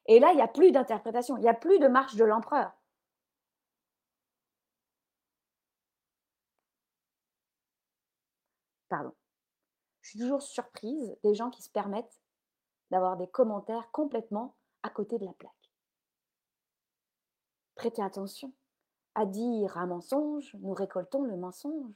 Et 0.05 0.19
là, 0.19 0.31
il 0.31 0.37
n'y 0.37 0.41
a 0.41 0.47
plus 0.47 0.71
d'interprétation, 0.71 1.37
il 1.37 1.41
n'y 1.41 1.49
a 1.49 1.53
plus 1.53 1.79
de 1.79 1.87
marche 1.87 2.15
de 2.15 2.25
l'empereur. 2.25 2.71
Pardon. 8.89 9.13
Je 10.01 10.09
suis 10.09 10.19
toujours 10.19 10.41
surprise 10.41 11.15
des 11.23 11.35
gens 11.35 11.51
qui 11.51 11.61
se 11.61 11.69
permettent 11.69 12.19
d'avoir 12.91 13.17
des 13.17 13.27
commentaires 13.27 13.91
complètement 13.91 14.55
à 14.81 14.89
côté 14.89 15.19
de 15.19 15.25
la 15.25 15.33
plaque. 15.33 15.53
Prêtez 17.75 18.01
attention. 18.01 18.51
À 19.15 19.25
dire 19.25 19.77
un 19.77 19.87
mensonge, 19.87 20.55
nous 20.59 20.73
récoltons 20.73 21.23
le 21.23 21.35
mensonge. 21.35 21.91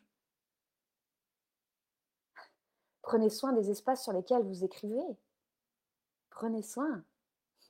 Prenez 3.02 3.30
soin 3.30 3.54
des 3.54 3.69
espaces 3.69 4.04
sur 4.04 4.13
lesquels 4.13 4.43
vous 4.43 4.63
écrivez. 4.63 5.17
Prenez 6.30 6.63
soin. 6.63 7.04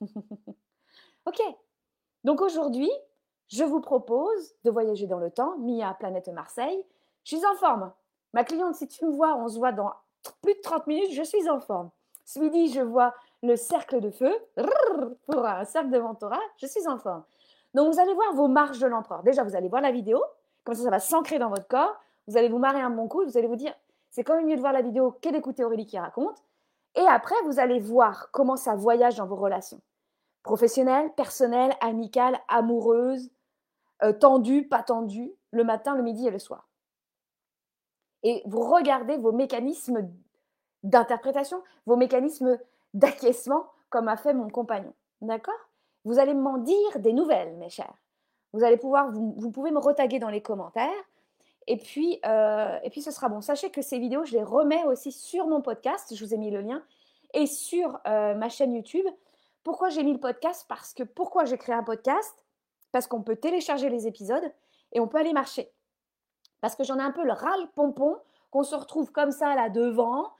ok. 1.26 1.42
Donc 2.22 2.40
aujourd'hui, 2.40 2.90
je 3.48 3.64
vous 3.64 3.80
propose 3.80 4.54
de 4.64 4.70
voyager 4.70 5.06
dans 5.06 5.18
le 5.18 5.30
temps, 5.30 5.58
Mia, 5.58 5.92
planète 5.94 6.28
Marseille. 6.28 6.82
Je 7.24 7.36
suis 7.36 7.46
en 7.46 7.54
forme. 7.56 7.92
Ma 8.32 8.44
cliente, 8.44 8.74
si 8.74 8.88
tu 8.88 9.04
me 9.04 9.10
vois, 9.10 9.36
on 9.36 9.48
se 9.48 9.58
voit 9.58 9.72
dans 9.72 9.92
plus 10.42 10.54
de 10.54 10.60
30 10.60 10.86
minutes, 10.86 11.12
je 11.12 11.22
suis 11.22 11.48
en 11.48 11.60
forme. 11.60 11.90
Ce 12.24 12.38
midi, 12.38 12.72
je 12.72 12.80
vois 12.80 13.14
le 13.42 13.56
cercle 13.56 14.00
de 14.00 14.10
feu 14.10 14.32
pour 15.26 15.44
un 15.44 15.64
cercle 15.64 15.90
de 15.90 15.98
mentorat, 15.98 16.40
je 16.56 16.66
suis 16.66 16.86
en 16.88 16.98
forme. 16.98 17.24
Donc, 17.74 17.92
vous 17.92 18.00
allez 18.00 18.14
voir 18.14 18.32
vos 18.34 18.48
marches 18.48 18.78
de 18.78 18.86
l'empereur. 18.86 19.22
Déjà, 19.22 19.42
vous 19.42 19.56
allez 19.56 19.68
voir 19.68 19.82
la 19.82 19.90
vidéo, 19.90 20.22
comme 20.64 20.74
ça, 20.74 20.82
ça 20.82 20.90
va 20.90 21.00
s'ancrer 21.00 21.38
dans 21.38 21.50
votre 21.50 21.68
corps. 21.68 21.94
Vous 22.26 22.36
allez 22.36 22.48
vous 22.48 22.58
marrer 22.58 22.80
un 22.80 22.90
bon 22.90 23.06
coup 23.06 23.22
vous 23.24 23.36
allez 23.36 23.46
vous 23.46 23.56
dire, 23.56 23.74
c'est 24.10 24.24
quand 24.24 24.36
même 24.36 24.46
mieux 24.46 24.56
de 24.56 24.60
voir 24.60 24.72
la 24.72 24.80
vidéo 24.80 25.18
que 25.20 25.28
d'écouter 25.28 25.64
Aurélie 25.64 25.86
qui 25.86 25.98
raconte. 25.98 26.42
Et 26.94 27.06
après, 27.06 27.34
vous 27.44 27.58
allez 27.58 27.80
voir 27.80 28.30
comment 28.30 28.56
ça 28.56 28.76
voyage 28.76 29.16
dans 29.16 29.26
vos 29.26 29.36
relations. 29.36 29.80
Professionnelles, 30.42 31.12
personnelles, 31.16 31.74
amicales, 31.80 32.38
amoureuses, 32.48 33.30
euh, 34.02 34.12
tendues, 34.12 34.68
pas 34.68 34.82
tendues, 34.82 35.32
le 35.50 35.64
matin, 35.64 35.96
le 35.96 36.02
midi 36.02 36.26
et 36.26 36.30
le 36.30 36.38
soir. 36.38 36.68
Et 38.22 38.42
vous 38.46 38.60
regardez 38.60 39.16
vos 39.16 39.32
mécanismes 39.32 40.08
d'interprétation, 40.82 41.62
vos 41.86 41.96
mécanismes 41.96 42.58
d'acquiescement, 42.94 43.66
comme 43.90 44.08
a 44.08 44.16
fait 44.16 44.34
mon 44.34 44.48
compagnon. 44.48 44.94
D'accord? 45.20 45.54
Vous 46.04 46.18
allez 46.18 46.34
m'en 46.34 46.58
dire 46.58 46.98
des 46.98 47.12
nouvelles, 47.12 47.56
mes 47.56 47.70
chers. 47.70 47.94
Vous 48.52 48.62
allez 48.62 48.76
pouvoir, 48.76 49.10
vous, 49.10 49.50
pouvez 49.50 49.70
me 49.70 49.78
retaguer 49.78 50.18
dans 50.18 50.30
les 50.30 50.40
commentaires. 50.40 50.90
Et 51.66 51.76
puis, 51.76 52.20
euh, 52.26 52.78
et 52.82 52.90
puis, 52.90 53.02
ce 53.02 53.10
sera 53.10 53.28
bon. 53.28 53.40
Sachez 53.40 53.70
que 53.70 53.82
ces 53.82 53.98
vidéos, 53.98 54.24
je 54.24 54.32
les 54.32 54.42
remets 54.42 54.84
aussi 54.84 55.10
sur 55.10 55.46
mon 55.46 55.60
podcast. 55.60 56.14
Je 56.14 56.24
vous 56.24 56.34
ai 56.34 56.36
mis 56.36 56.50
le 56.50 56.60
lien. 56.60 56.82
Et 57.32 57.46
sur 57.46 57.98
euh, 58.06 58.34
ma 58.34 58.48
chaîne 58.48 58.74
YouTube. 58.74 59.06
Pourquoi 59.64 59.88
j'ai 59.88 60.04
mis 60.04 60.12
le 60.12 60.20
podcast? 60.20 60.66
Parce 60.68 60.92
que 60.92 61.02
pourquoi 61.02 61.46
j'ai 61.46 61.56
créé 61.56 61.74
un 61.74 61.82
podcast? 61.82 62.44
Parce 62.92 63.06
qu'on 63.06 63.22
peut 63.22 63.36
télécharger 63.36 63.88
les 63.88 64.06
épisodes 64.06 64.52
et 64.92 65.00
on 65.00 65.08
peut 65.08 65.18
aller 65.18 65.32
marcher. 65.32 65.72
Parce 66.60 66.76
que 66.76 66.84
j'en 66.84 66.98
ai 66.98 67.02
un 67.02 67.10
peu 67.10 67.24
le 67.24 67.32
ras-le-pompon 67.32 68.18
qu'on 68.50 68.62
se 68.62 68.76
retrouve 68.76 69.10
comme 69.10 69.32
ça 69.32 69.54
là 69.56 69.68
devant 69.68 70.30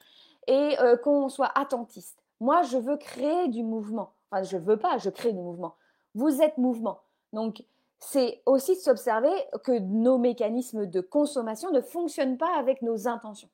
et 0.47 0.79
euh, 0.79 0.97
qu'on 0.97 1.29
soit 1.29 1.51
attentiste. 1.59 2.23
Moi, 2.39 2.63
je 2.63 2.79
veux 2.79 2.97
créer 2.97 3.49
du 3.49 3.63
mouvement. 3.63 4.14
Enfin, 4.35 4.43
je 4.43 4.57
veux 4.57 4.77
pas, 4.77 4.99
je 4.99 5.11
crée 5.11 5.33
du 5.33 5.41
mouvement. 5.41 5.77
Vous 6.17 6.43
êtes 6.43 6.59
mouvement. 6.59 7.03
Donc, 7.33 7.63
c'est 8.01 8.43
aussi 8.47 8.75
de 8.75 8.81
s'observer 8.81 9.31
que 9.63 9.79
nos 9.79 10.19
mécanismes 10.19 10.87
de 10.87 11.01
consommation 11.01 11.71
ne 11.71 11.81
fonctionnent 11.81 12.37
pas 12.37 12.59
avec 12.59 12.83
nos 12.83 13.07
intentions. 13.07 13.49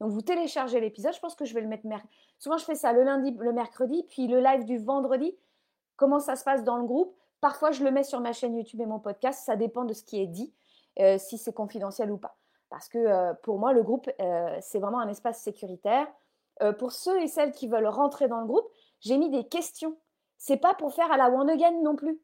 Donc, 0.00 0.12
vous 0.12 0.22
téléchargez 0.22 0.78
l'épisode. 0.78 1.12
Je 1.12 1.18
pense 1.18 1.34
que 1.34 1.44
je 1.44 1.52
vais 1.52 1.60
le 1.60 1.66
mettre. 1.66 1.84
Souvent, 2.38 2.58
je 2.58 2.64
fais 2.64 2.76
ça 2.76 2.92
le 2.92 3.02
lundi, 3.02 3.36
le 3.40 3.52
mercredi, 3.52 4.04
puis 4.08 4.28
le 4.28 4.38
live 4.40 4.64
du 4.64 4.78
vendredi. 4.78 5.36
Comment 5.96 6.20
ça 6.20 6.36
se 6.36 6.44
passe 6.44 6.62
dans 6.62 6.76
le 6.76 6.84
groupe? 6.84 7.16
Parfois, 7.40 7.72
je 7.72 7.82
le 7.82 7.90
mets 7.90 8.04
sur 8.04 8.20
ma 8.20 8.32
chaîne 8.32 8.56
YouTube 8.56 8.80
et 8.80 8.86
mon 8.86 9.00
podcast. 9.00 9.42
Ça 9.44 9.56
dépend 9.56 9.84
de 9.84 9.94
ce 9.94 10.04
qui 10.04 10.22
est 10.22 10.28
dit, 10.28 10.54
euh, 11.00 11.18
si 11.18 11.38
c'est 11.38 11.52
confidentiel 11.52 12.12
ou 12.12 12.18
pas. 12.18 12.36
Parce 12.68 12.88
que 12.88 12.98
euh, 12.98 13.34
pour 13.42 13.58
moi, 13.58 13.72
le 13.72 13.82
groupe, 13.82 14.08
c'est 14.60 14.78
vraiment 14.78 15.00
un 15.00 15.08
espace 15.08 15.42
sécuritaire 15.42 16.06
euh, 16.62 16.72
pour 16.72 16.92
ceux 16.92 17.20
et 17.20 17.26
celles 17.26 17.52
qui 17.52 17.68
veulent 17.68 17.86
rentrer 17.86 18.28
dans 18.28 18.40
le 18.40 18.46
groupe, 18.46 18.68
j'ai 19.00 19.16
mis 19.16 19.30
des 19.30 19.44
questions. 19.44 19.96
C'est 20.40 20.56
pas 20.56 20.72
pour 20.72 20.94
faire 20.94 21.12
à 21.12 21.18
la 21.18 21.30
one 21.30 21.50
again 21.50 21.82
non 21.82 21.94
plus. 21.94 22.18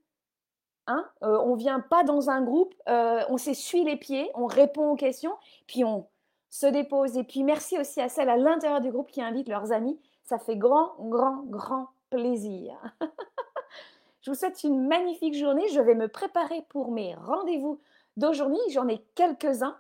Hein 0.87 1.07
euh, 1.23 1.39
on 1.45 1.55
vient 1.55 1.81
pas 1.81 2.03
dans 2.03 2.31
un 2.31 2.41
groupe, 2.43 2.75
euh, 2.89 3.23
on 3.29 3.37
s'essuie 3.37 3.85
les 3.85 3.97
pieds, 3.97 4.31
on 4.35 4.47
répond 4.47 4.91
aux 4.91 4.97
questions, 4.97 5.35
puis 5.67 5.85
on 5.85 6.07
se 6.49 6.67
dépose. 6.67 7.19
Et 7.19 7.25
puis 7.25 7.45
merci 7.45 7.79
aussi 7.79 8.01
à 8.01 8.09
celles 8.09 8.31
à 8.31 8.39
l'intérieur 8.39 8.81
du 8.81 8.91
groupe 8.91 9.11
qui 9.11 9.21
invitent 9.21 9.49
leurs 9.49 9.71
amis. 9.71 10.01
Ça 10.23 10.39
fait 10.39 10.57
grand, 10.57 10.95
grand, 10.99 11.43
grand 11.45 11.89
plaisir. 12.09 12.73
Je 14.23 14.31
vous 14.31 14.37
souhaite 14.37 14.65
une 14.65 14.89
magnifique 14.89 15.35
journée. 15.35 15.69
Je 15.69 15.81
vais 15.81 15.95
me 15.95 16.09
préparer 16.09 16.65
pour 16.71 16.93
mes 16.93 17.15
rendez-vous 17.17 17.81
d'aujourd'hui. 18.17 18.59
J'en 18.71 18.89
ai 18.89 19.05
quelques-uns. 19.15 19.77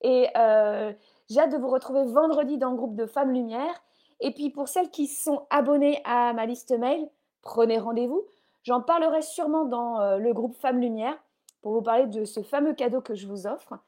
Et 0.00 0.28
euh, 0.36 0.92
j'ai 1.30 1.40
hâte 1.40 1.52
de 1.52 1.58
vous 1.58 1.70
retrouver 1.70 2.04
vendredi 2.06 2.58
dans 2.58 2.70
le 2.70 2.76
groupe 2.76 2.96
de 2.96 3.06
Femmes 3.06 3.32
Lumière. 3.32 3.82
Et 4.20 4.32
puis 4.32 4.50
pour 4.50 4.66
celles 4.66 4.90
qui 4.90 5.06
sont 5.06 5.46
abonnées 5.50 6.02
à 6.04 6.32
ma 6.32 6.44
liste 6.44 6.76
mail, 6.76 7.08
prenez 7.48 7.78
rendez-vous. 7.78 8.26
J'en 8.62 8.82
parlerai 8.82 9.22
sûrement 9.22 9.64
dans 9.64 10.00
euh, 10.00 10.18
le 10.18 10.34
groupe 10.34 10.54
Femmes 10.56 10.80
Lumière 10.80 11.16
pour 11.62 11.72
vous 11.72 11.80
parler 11.80 12.06
de 12.06 12.26
ce 12.26 12.42
fameux 12.42 12.74
cadeau 12.74 13.00
que 13.00 13.14
je 13.14 13.26
vous 13.26 13.46
offre 13.46 13.78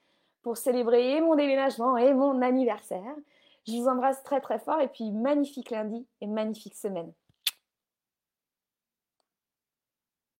pour 0.42 0.56
célébrer 0.56 1.20
mon 1.20 1.34
déménagement 1.34 1.98
et 1.98 2.14
mon 2.14 2.40
anniversaire. 2.40 3.14
Je 3.68 3.72
vous 3.72 3.86
embrasse 3.86 4.22
très 4.22 4.40
très 4.40 4.58
fort 4.58 4.80
et 4.80 4.88
puis 4.88 5.12
magnifique 5.12 5.70
lundi 5.70 6.06
et 6.22 6.26
magnifique 6.26 6.74
semaine. 6.74 7.12